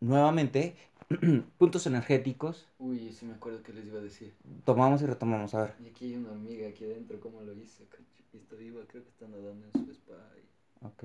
[0.00, 0.76] Nuevamente,
[1.58, 2.66] puntos energéticos.
[2.78, 4.34] Uy, sí me acuerdo que les iba a decir.
[4.64, 5.54] Tomamos y retomamos.
[5.54, 5.74] A ver.
[5.80, 7.84] Y aquí hay una hormiga aquí adentro, ¿cómo lo hice?
[7.86, 8.04] cacho?
[8.32, 10.14] Y está viva, creo que está nadando en su spa.
[10.36, 11.04] y- Ok.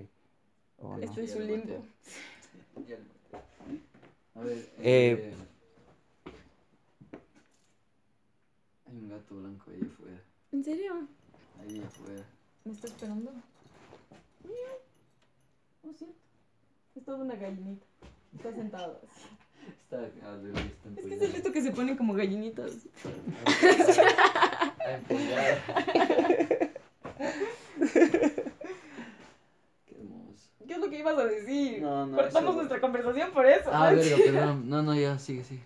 [0.79, 0.99] Oh, no.
[0.99, 1.79] Ya su lo limbo.
[2.75, 2.89] maté.
[2.89, 3.45] Ya lo maté.
[4.35, 5.35] A ver, Eh, eh,
[8.87, 10.21] hay un gato blanco ahí afuera.
[10.51, 11.07] ¿En serio?
[11.61, 12.25] Ahí afuera.
[12.65, 13.31] ¿Me está esperando?
[14.43, 14.77] Miau.
[15.83, 16.15] Oh, cierto.
[16.95, 17.85] Es toda una gallinita.
[18.35, 19.27] Está sentado así.
[19.83, 19.97] Está
[20.37, 22.71] bebé, está Es que es visto que se ponen como gallinitas.
[23.05, 24.73] Ah.
[29.87, 30.49] Qué hermoso.
[30.67, 31.81] ¿Qué es lo que ibas a decir?
[31.81, 33.69] No, no, Cortamos eso- nuestra conversación por eso.
[33.71, 33.97] Ah, ¿no?
[33.97, 34.63] verga, perdón.
[34.69, 35.63] No, no, ya, sigue, sigue.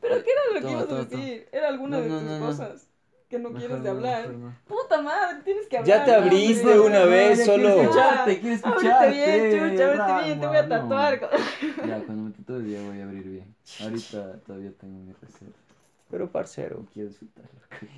[0.00, 1.04] ¿Pero qué era lo que Toma, ibas a toma.
[1.04, 1.48] decir?
[1.52, 2.46] Era alguna No, de no, tus no.
[2.46, 2.86] cosas
[3.34, 4.28] que no Mejor quieres de no, hablar.
[4.30, 4.54] no.
[4.66, 5.98] Puta madre, tienes que hablar.
[5.98, 6.80] Ya te abriste hombre.
[6.80, 7.62] una vez, ya solo.
[7.64, 9.10] quiero escucharte, quiero Ábrete escucharte.
[9.10, 11.20] bien, chucha, ábrete bien, te voy a tatuar.
[11.20, 11.86] no.
[11.86, 13.54] Ya, cuando me tatúes ya voy a abrir bien.
[13.82, 15.54] Ahorita todavía tengo mi reserva.
[16.10, 16.84] Pero parcero.
[16.92, 17.50] Quiero disfrutarlo.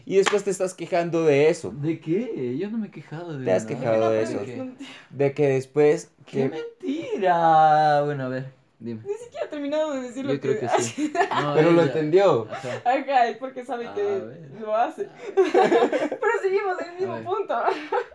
[0.06, 1.70] Y después te estás quejando de eso.
[1.70, 2.56] ¿De qué?
[2.58, 3.76] Yo no me he quejado de Te has nada.
[3.76, 4.38] quejado de ¿De eso.
[4.44, 4.72] qué?
[5.10, 6.10] De que después.
[6.24, 6.48] ¡Qué Que...
[6.48, 8.02] mentira!
[8.04, 8.52] Bueno, a ver.
[8.78, 9.00] Dime.
[9.06, 11.10] Ni siquiera he terminado de decir lo Yo creo que sí.
[11.42, 12.46] No, Pero lo ella- entendió.
[12.50, 12.68] Ajá.
[12.84, 14.50] Ajá, es porque sabe A que ver.
[14.60, 15.08] lo hace.
[15.34, 17.54] Pero seguimos en el mismo punto.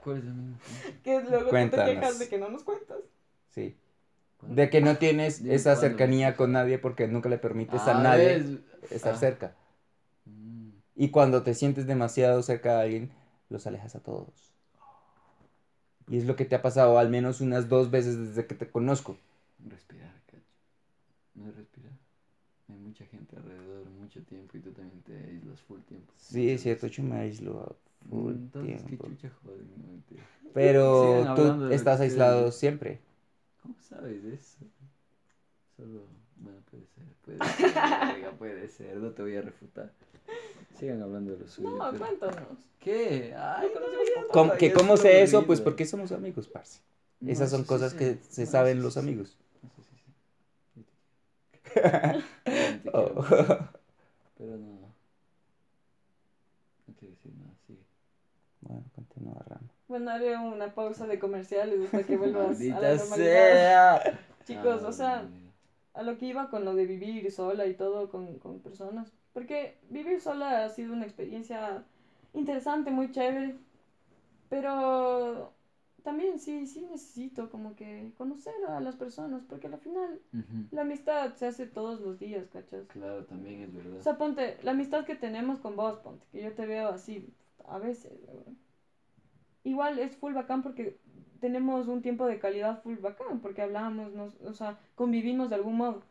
[0.03, 0.97] ¿Cuál es el mismo punto?
[1.03, 1.89] Que luego tú te Cuéntanos.
[1.89, 2.97] quejas de que no nos cuentas.
[3.49, 3.75] Sí.
[4.37, 4.55] ¿Cuándo?
[4.61, 5.81] De que no tienes Dime esa cuándo.
[5.81, 8.91] cercanía con nadie porque nunca le permites a Ah, nadie ¿ves?
[8.91, 9.17] estar Ah.
[9.17, 9.55] cerca.
[10.25, 10.69] Mm.
[10.95, 13.11] Y cuando te sientes demasiado cerca de alguien,
[13.49, 14.53] los alejas a todos.
[16.07, 18.69] Y es lo que te ha pasado al menos unas dos veces desde que te
[18.69, 19.17] conozco.
[19.67, 20.11] Respirar.
[21.35, 21.91] No es respirar.
[22.69, 26.11] Hay mucha gente alrededor, mucho tiempo y tú también te aíslas full tiempo.
[26.17, 27.75] Sí, es cierto, yo me aíslo
[28.09, 29.07] full Entonces, qué tiempo.
[29.07, 30.03] chucha joder, no.
[30.53, 32.99] Pero tú estás aislado siempre.
[33.61, 34.57] ¿Cómo sabes eso?
[35.75, 36.03] Solo,
[36.37, 37.39] bueno, puede ser, puede
[38.23, 39.91] ser, puede ser, no te voy a refutar.
[40.79, 41.69] Sigan hablando de lo suyo.
[41.71, 42.57] No, pero- cuéntanos.
[42.79, 43.33] ¿Qué?
[43.37, 45.45] Ay, No no, conocemos ya cómo- no, ¿Cómo- ya que ¿Cómo sé eso?
[45.45, 46.79] Pues porque somos amigos, parce.
[47.19, 47.97] No, Esas son sí, cosas sí.
[47.99, 49.37] que se No, saben sí, los amigos.
[52.83, 53.23] No, Oh.
[54.37, 54.91] Pero no.
[56.87, 57.79] No quiero decir nada, sigue.
[58.61, 59.61] Bueno, continúa, Rama.
[59.87, 63.05] Bueno, haré una pausa de comerciales hasta que vuelvas a la normalidad.
[63.15, 64.19] sea.
[64.45, 65.29] Chicos, Ah, o sea,
[65.93, 69.11] a lo que iba con lo de vivir sola y todo con, con personas.
[69.33, 71.83] Porque vivir sola ha sido una experiencia
[72.33, 73.55] interesante, muy chévere.
[74.49, 75.53] Pero
[76.03, 79.43] también sí, sí necesito como que conocer a las personas.
[79.47, 80.19] Porque al final
[80.71, 82.87] la amistad se hace todos los días, ¿cachas?
[82.87, 83.99] Claro, también es verdad.
[83.99, 87.27] O sea, ponte, la amistad que tenemos con vos, ponte, que yo te veo así
[87.67, 88.57] a veces, weón.
[89.63, 90.97] Igual es full bacán porque
[91.39, 95.77] tenemos un tiempo de calidad full bacán, porque hablamos, nos, o sea, convivimos de algún
[95.77, 96.01] modo.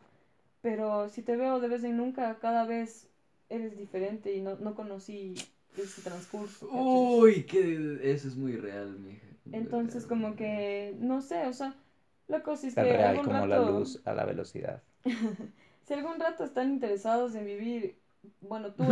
[0.63, 3.09] Pero si te veo de vez en nunca, cada vez
[3.49, 5.35] eres diferente y no, no conocí
[5.77, 6.69] ese transcurso.
[6.69, 6.85] ¿cachas?
[6.85, 9.30] Uy, que eso es muy real, mija.
[9.53, 11.75] Entonces, como que, no sé, o sea,
[12.29, 14.83] la cosa es Tan que real algún como la rato- luz a la velocidad.
[15.85, 17.97] si algún rato están interesados en vivir,
[18.41, 18.85] bueno, tú,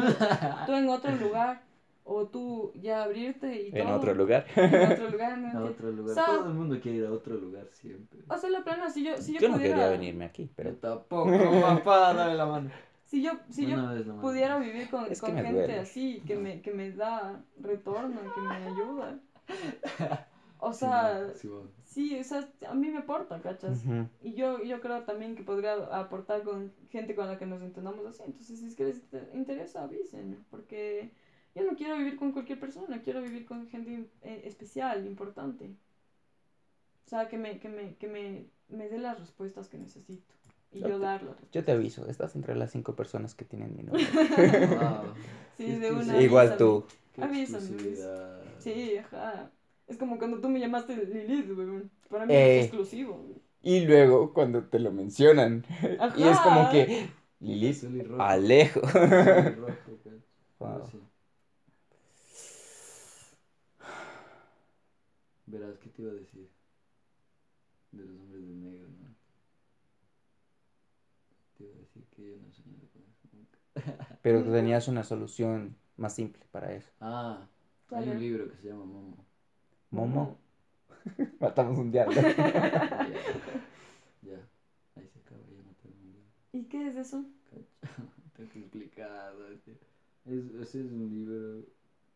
[0.67, 1.63] tú en otro lugar,
[2.11, 4.47] o tú ya abrirte y En todo, otro lugar.
[4.57, 6.13] en otro lugar, ¿no A otro lugar.
[6.13, 8.21] O sea- Todo el mundo quiere ir a otro lugar siempre.
[8.29, 10.71] O sea, la plana, si yo, si yo, Yo no pudiera, quería venirme aquí, pero
[10.71, 11.31] Yo tampoco,
[11.61, 12.71] papá, dale la mano.
[13.05, 15.79] si yo, si yo Una pudiera vivir con, Es que con gente duele.
[15.81, 19.19] así, que me, que me da retorno, que me ayuda.
[20.61, 21.33] O Sí, sea,
[21.85, 23.83] sí, o sea, a mí me aporta, ¿cachas?
[24.23, 28.05] Y yo, yo creo también que podría aportar con gente con la que nos entendamos
[28.07, 28.23] así.
[28.27, 30.37] Entonces, si es que les te- interesa, avísenme.
[30.51, 31.13] Porque
[31.55, 35.77] yo no quiero vivir con cualquier persona, quiero vivir con gente eh, especial, importante.
[37.07, 40.35] O sea, que me, que me, que me, me dé las respuestas que necesito.
[40.73, 41.37] Y Yo yo darlas.
[41.53, 44.07] Yo te aviso, estás entre las cinco personas que tienen mi número.
[44.37, 45.15] Wow.
[45.57, 46.23] Sí, de una.
[46.23, 46.59] Igual avísame.
[46.59, 46.85] tú.
[47.21, 47.97] Avísame.
[48.61, 49.51] Sí, ajá.
[49.89, 51.91] Es como cuando tú me llamaste Lilith, weón.
[52.09, 52.61] Para mí Eh.
[52.61, 53.15] es exclusivo.
[53.17, 53.43] weón.
[53.63, 55.65] Y luego cuando te lo mencionan.
[56.17, 57.09] Y es como que.
[57.41, 57.85] Lilith.
[58.19, 58.81] Alejo.
[60.61, 60.83] Wow.
[60.83, 60.99] Así.
[65.47, 66.49] Verás, ¿qué te iba a decir?
[67.93, 69.15] De los hombres de negro, ¿no?
[71.57, 74.19] Te iba a decir que yo no soñado con eso nunca.
[74.23, 76.91] Pero tú tenías una solución más simple para eso.
[77.01, 79.25] Ah, hay ¿Cuál un libro que se llama Momo.
[79.91, 80.39] Momo.
[81.41, 82.21] Matamos un diablo.
[84.23, 84.49] Ya, ya,
[84.97, 86.29] ahí se acaba, ya mataron un libro.
[86.53, 87.25] ¿Y qué es eso?
[88.37, 89.49] Tengo que explicarlo.
[89.49, 89.67] Es,
[90.61, 91.65] ese es un libro.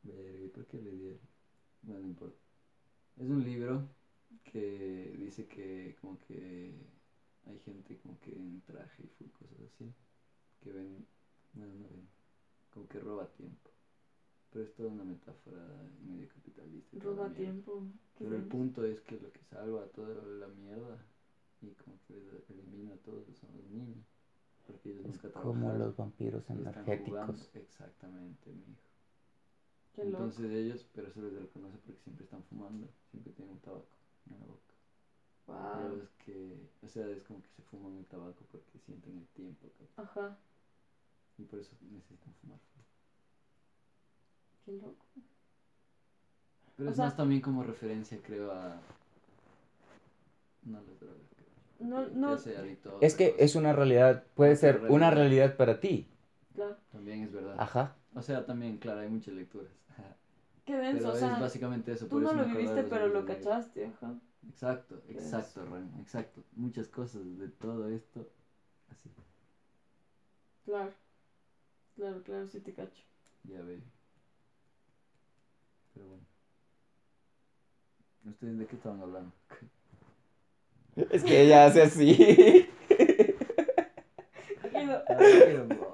[0.03, 1.21] Verga, ¿y ¿por qué le dieron?
[1.83, 2.37] Bueno, no importa.
[3.19, 3.89] Es un libro
[4.45, 6.73] que dice que, como que
[7.47, 9.93] hay gente como que en traje y full cosas así.
[10.63, 11.07] Que ven.
[11.55, 12.09] Bueno, no ven.
[12.73, 13.71] Como que roba tiempo.
[14.53, 15.59] Pero es toda una metáfora
[16.07, 16.99] medio capitalista.
[17.01, 17.83] Roba tiempo.
[18.17, 20.99] ¿Qué Pero el punto es que lo que salva toda la mierda
[21.63, 22.15] y como que
[22.49, 24.05] elimina a todos son los niños.
[24.67, 27.51] Porque ellos nunca Como los vampiros energéticos.
[27.55, 28.93] Exactamente, mi hijo.
[29.95, 30.25] Qué loco.
[30.25, 33.89] Entonces ellos, pero se les reconoce porque siempre están fumando, siempre tienen un tabaco
[34.31, 34.75] en la boca.
[35.49, 35.99] A Wow.
[35.99, 39.67] los que, o sea, es como que se fuman el tabaco porque sienten el tiempo.
[39.97, 40.37] Ajá.
[41.37, 42.59] Y por eso necesitan fumar.
[44.65, 44.95] Qué loco.
[46.77, 48.77] Pero O es sea- más también como referencia, creo, a...
[50.65, 51.89] No las drogas, creo.
[51.89, 52.35] No- no-
[53.01, 53.45] Es que cosa.
[53.45, 55.57] es una realidad, puede ser una realidad.
[55.57, 56.09] para ti.
[56.55, 56.77] Claro.
[56.93, 57.57] También es verdad.
[57.59, 57.97] Ajá.
[58.15, 59.73] O sea, también, claro, hay muchas lecturas.
[60.65, 61.13] Qué denso.
[61.13, 62.07] Pero O es básicamente eso.
[62.07, 64.15] tú por no eso lo viviste, pero lo cachaste, ajá.
[64.49, 66.43] Exacto, Qué exacto, Ron, exacto.
[66.57, 68.29] Muchas cosas de todo esto,
[68.91, 69.09] así,
[70.65, 70.93] Claro.
[71.97, 73.03] Claro, claro, sí te cacho.
[73.45, 73.81] ya ve.
[75.95, 76.25] Pero bueno.
[78.27, 79.33] ¿Ustedes de qué estaban hablando?
[81.11, 82.69] Es que ella hace así.
[84.63, 85.93] Hermoso.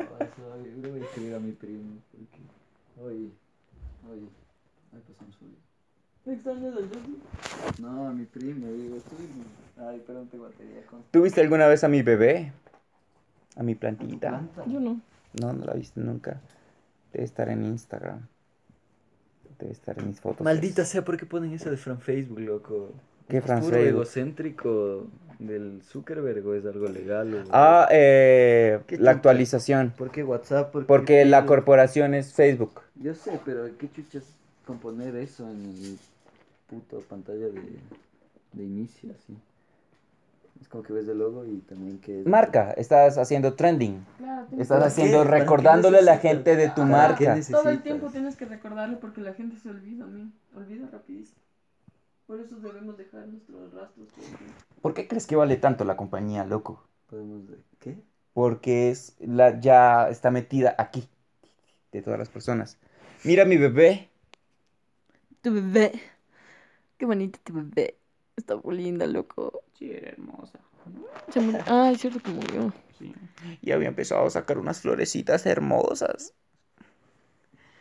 [0.54, 2.00] Ay, Le voy a escribir a mi primo.
[2.10, 2.38] Porque
[3.00, 3.32] hoy,
[4.10, 4.28] hoy,
[4.92, 5.56] hoy pasamos ahí.
[6.24, 6.88] ¿Me extrañas al?
[7.80, 9.26] No, a mi primo, digo, estoy.
[9.78, 11.02] Ay, pero no tengo batería con.
[11.12, 12.52] ¿Tuviste alguna vez a mi bebé?
[13.56, 14.30] A mi plantita.
[14.30, 14.64] planta.
[14.66, 15.00] Yo no.
[15.40, 16.40] No, no la viste nunca.
[17.12, 18.26] Debe estar en Instagram.
[19.58, 20.44] Debe estar en mis fotos.
[20.44, 22.92] Maldita sea, ¿por qué ponen eso de Fran Facebook, loco?
[23.28, 23.88] ¿Qué ¿Es Fran puro Facebook?
[24.02, 25.06] egocéntrico
[25.38, 27.34] del Zuckerberg o es algo legal?
[27.34, 29.92] o- Ah, eh, ¿Qué la actualización.
[29.96, 30.70] ¿Por qué WhatsApp?
[30.72, 31.56] ¿Por qué Porque la Facebook?
[31.56, 32.80] corporación es Facebook.
[32.96, 34.24] Yo sé, pero ¿qué chuchas
[34.66, 35.98] componer eso en el
[36.68, 37.62] puto pantalla de,
[38.52, 39.36] de inicio, así?
[40.60, 42.20] Es como que ves el logo y también que...
[42.20, 44.04] es- Marca, estás haciendo trending.
[44.18, 47.40] Claro, tienes Estás que- ¿Para haciendo, recordándole a la gente de tu ¿Para marca.
[47.50, 50.32] Todo el tiempo tienes que recordarle porque la gente se olvida, mí.
[50.56, 51.38] Olvida rapidísimo.
[52.26, 54.08] Por eso debemos dejar nuestros rastros.
[54.82, 56.82] ¿Por qué crees que vale tanto la compañía, loco?
[57.08, 57.46] Podemos...
[57.48, 57.96] de- ¿Qué?
[58.34, 61.08] Porque es la, ya está metida aquí,
[61.92, 62.76] de todas las personas.
[63.24, 64.10] Mira mi bebé.
[65.40, 65.92] Tu bebé.
[66.98, 67.96] Qué bonito tu bebé.
[68.38, 69.64] Está muy linda, loco.
[69.76, 70.60] Sí, era hermosa.
[71.32, 71.60] Se murió.
[71.66, 72.72] Ah, es cierto que murió.
[72.96, 73.12] Sí.
[73.60, 76.34] Y había empezado a sacar unas florecitas hermosas.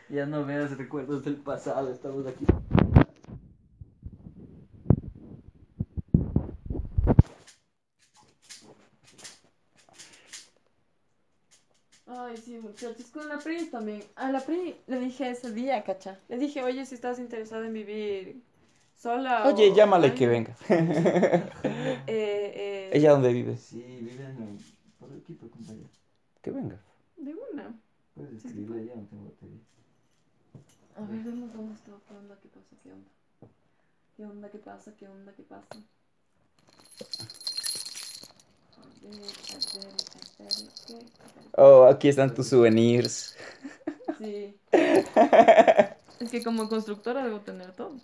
[0.10, 2.46] Ya no veas recuerdos del pasado, estamos aquí.
[12.08, 14.04] Ay, sí, muchachos, con la Pri también.
[14.16, 16.20] A la Pri le dije ese día, cacha.
[16.30, 18.42] Le dije, oye, si estás interesada en vivir
[18.98, 19.48] sola.
[19.48, 20.18] Oye, o llámale algo".
[20.18, 20.56] que venga.
[22.10, 23.58] Eh, eh, ¿Ella dónde vive?
[23.58, 24.58] Sí, viven
[25.00, 25.88] por aquí, por compañía.
[26.42, 26.80] Que venga.
[27.18, 27.80] De una.
[28.16, 29.60] Puedes sí, escribirle ya, no tengo batería.
[30.96, 31.92] A ver, vemos dónde está.
[32.08, 32.36] ¿Qué onda?
[32.42, 32.76] ¿Qué pasa?
[32.82, 33.12] ¿Qué onda?
[34.16, 34.50] ¿Qué onda?
[34.50, 34.92] ¿Qué pasa?
[34.98, 35.34] ¿Qué onda?
[35.34, 35.68] ¿Qué pasa?
[38.78, 39.94] A ver, a ver,
[40.40, 41.06] a ver, ¿qué?
[41.58, 43.36] Oh, aquí están tus souvenirs.
[44.18, 44.56] Sí.
[46.20, 47.96] Es que como constructora debo tener todo.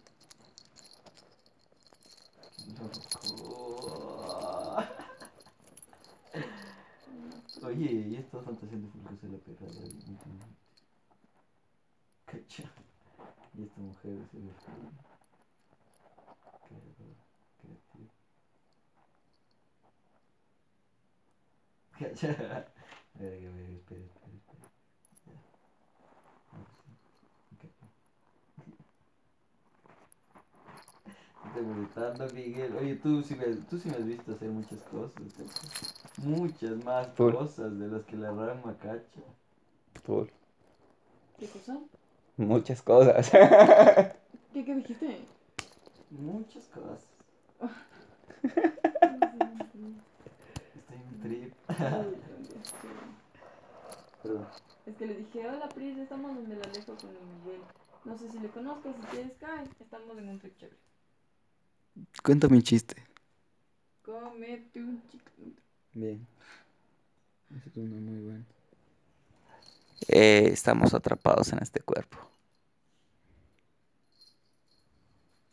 [7.63, 9.89] Oye, ya estás fantaseando por José la perra de.
[12.25, 12.63] Cacha.
[13.55, 14.91] Y esta mujer se ve fea.
[16.67, 17.15] Creadora,
[17.61, 18.11] creativa.
[21.99, 22.73] Cacha.
[23.15, 24.69] Verga, verga, espera, espera, espera.
[25.27, 25.37] Ya.
[26.51, 26.89] No, sí.
[27.53, 27.63] Ok.
[31.61, 32.75] Molestando, Miguel.
[32.77, 35.21] Oye, tú sí, me, tú sí me has visto hacer muchas cosas.
[36.17, 39.21] Muchas más Por- cosas de las que la rama cacha.
[40.05, 40.29] Por
[41.39, 41.77] ¿Qué cosa?
[42.37, 43.29] muchas cosas.
[44.53, 45.19] ¿Qué, qué dijiste?
[46.11, 47.03] Muchas cosas.
[48.43, 48.61] Estoy
[50.97, 51.53] en un trip.
[54.23, 54.47] Perdón.
[54.85, 57.61] Es que le dije, hola Pris, estamos donde la Alejo con el Miguel.
[58.05, 59.63] No sé si le conozcas, si quieres cae.
[59.79, 60.77] Estamos en un trip chévere.
[62.23, 62.95] Cuéntame un chiste.
[64.03, 65.31] Cómete un chico.
[65.93, 66.25] Bien.
[67.55, 68.45] Eso es una muy buena.
[70.07, 72.17] Eh, estamos atrapados en este cuerpo.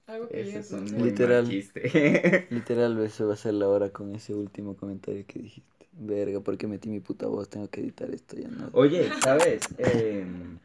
[0.07, 1.45] Algo que Ese es un tu- muy Literal.
[1.45, 2.47] mal chiste.
[2.51, 5.71] Literal, eso va a ser la hora con ese último comentario que dijiste.
[5.93, 7.49] Verga, ¿por qué metí mi puta voz?
[7.49, 8.71] Tengo que editar esto ya no.
[8.73, 9.61] Oye, ¿sabes?
[9.79, 10.59] Em,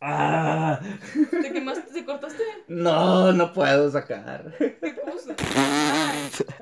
[0.00, 0.80] Ah,
[1.42, 1.92] ¿Te quemaste?
[1.92, 2.42] ¿Te cortaste?
[2.68, 4.54] no, no puedo sacar.
[4.58, 5.34] ¿Qué cosa?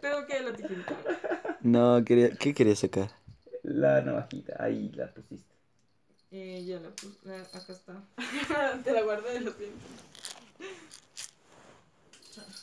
[0.01, 0.97] Tengo que la tijerita.
[1.61, 3.11] No, quería, ¿qué quería sacar?
[3.63, 5.55] La navajita, ahí la pusiste.
[6.31, 7.17] Eh, ya la puse.
[7.29, 8.03] ah, Acá está.
[8.85, 9.83] Te la guardé de los dientes.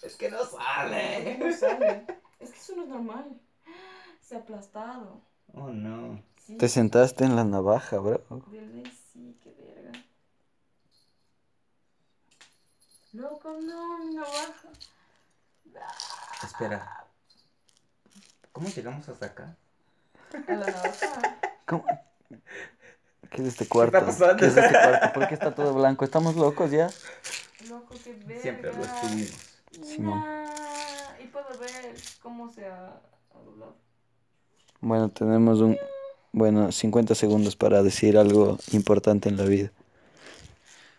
[0.04, 1.38] Es que no sale.
[1.40, 2.06] ¿Cómo sale?
[2.40, 3.40] Es que eso no es normal.
[4.22, 5.22] Se ha aplastado.
[5.54, 6.22] Oh, no.
[6.46, 6.58] Sí.
[6.58, 8.24] Te sentaste en la navaja, bro.
[9.14, 9.92] Sí, qué verga.
[13.16, 14.68] Loco, no, mi navaja.
[16.44, 17.06] Espera.
[18.52, 19.56] ¿Cómo llegamos hasta acá?
[20.34, 21.38] A la navaja.
[21.66, 21.86] ¿Cómo?
[23.30, 23.98] ¿Qué es este cuarto?
[23.98, 24.36] está pasando?
[24.36, 25.14] ¿Qué es este cuarto?
[25.14, 26.04] ¿Por qué está todo blanco?
[26.04, 26.90] ¿Estamos locos ya?
[27.70, 28.42] Loco, qué verga.
[28.42, 29.62] Siempre lo estuvimos.
[29.82, 30.20] Simón.
[30.20, 33.02] Nah, Y puedo ver cómo se ha
[33.34, 33.78] ha doblado.
[34.82, 35.78] Bueno, tenemos un...
[36.34, 39.72] Bueno, 50 segundos para decir algo importante en la vida.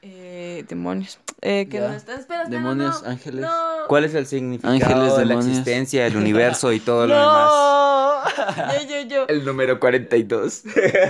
[0.00, 1.18] Eh, demonios.
[1.42, 1.88] Eh, que Ya.
[1.88, 2.14] no está.
[2.14, 2.48] Espera, espera.
[2.48, 3.40] Demonios, no, ángeles.
[3.42, 3.50] No.
[3.88, 7.50] ¿Cuál es el significado Ángeles, de la existencia, del universo y todo lo demás?
[7.50, 8.06] No.
[8.88, 9.26] Yo, yo, yo.
[9.28, 10.62] El número 42.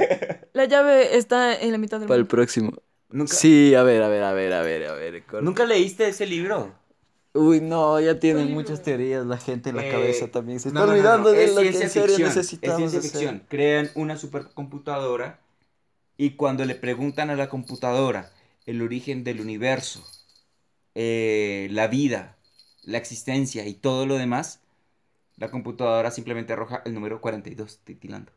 [0.52, 2.72] La llave está en la mitad del Para el próximo.
[3.08, 5.22] ¿Nunca, Sí, a ver, a ver, a ver, a ver, a ver.
[5.42, 6.74] ¿Nunca leíste ese libro?
[7.34, 10.58] Uy, no, ya tienen muchas teorías la gente en la Eh, cabeza también.
[10.60, 12.92] Se no, está no, no, olvidando no, de es lo que en serio necesitamos Es
[12.92, 13.10] ciencia hacer.
[13.10, 13.46] ficción.
[13.48, 15.40] Crean una supercomputadora
[16.16, 18.32] y cuando le preguntan a la computadora
[18.66, 20.04] el origen del universo,
[20.96, 22.38] eh, la vida,
[22.84, 24.62] la existencia y todo lo demás,
[25.36, 28.32] la computadora simplemente arroja el número 42 titilando.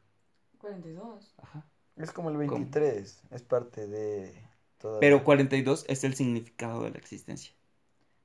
[0.60, 1.36] 42.
[1.38, 1.66] Ajá.
[1.97, 4.34] Es como el 23, es parte de
[4.78, 4.99] todo.
[4.99, 7.53] Pero 42 es el significado de la existencia.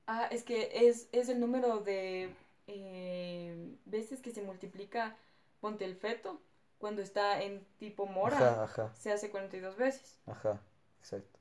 [0.07, 2.29] Ah, es que es, es el número de
[2.67, 5.15] eh, veces que se multiplica,
[5.61, 6.39] ponte el feto,
[6.77, 10.19] cuando está en tipo mora, Ajá, ajá, se hace 42 veces.
[10.27, 10.61] ajá,
[10.99, 11.39] exacto.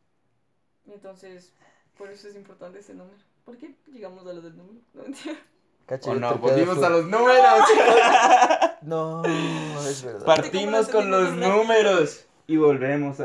[0.87, 1.53] Entonces,
[1.97, 3.17] por eso es importante ese número.
[3.45, 4.81] ¿Por qué llegamos a lo del número?
[4.95, 5.41] No entiendo.
[5.87, 6.35] Cacha, ¿O yo no?
[6.37, 7.45] Volvimos a los números.
[8.83, 10.27] No, es verdad.
[10.27, 13.23] Partimos con los números y volvemos a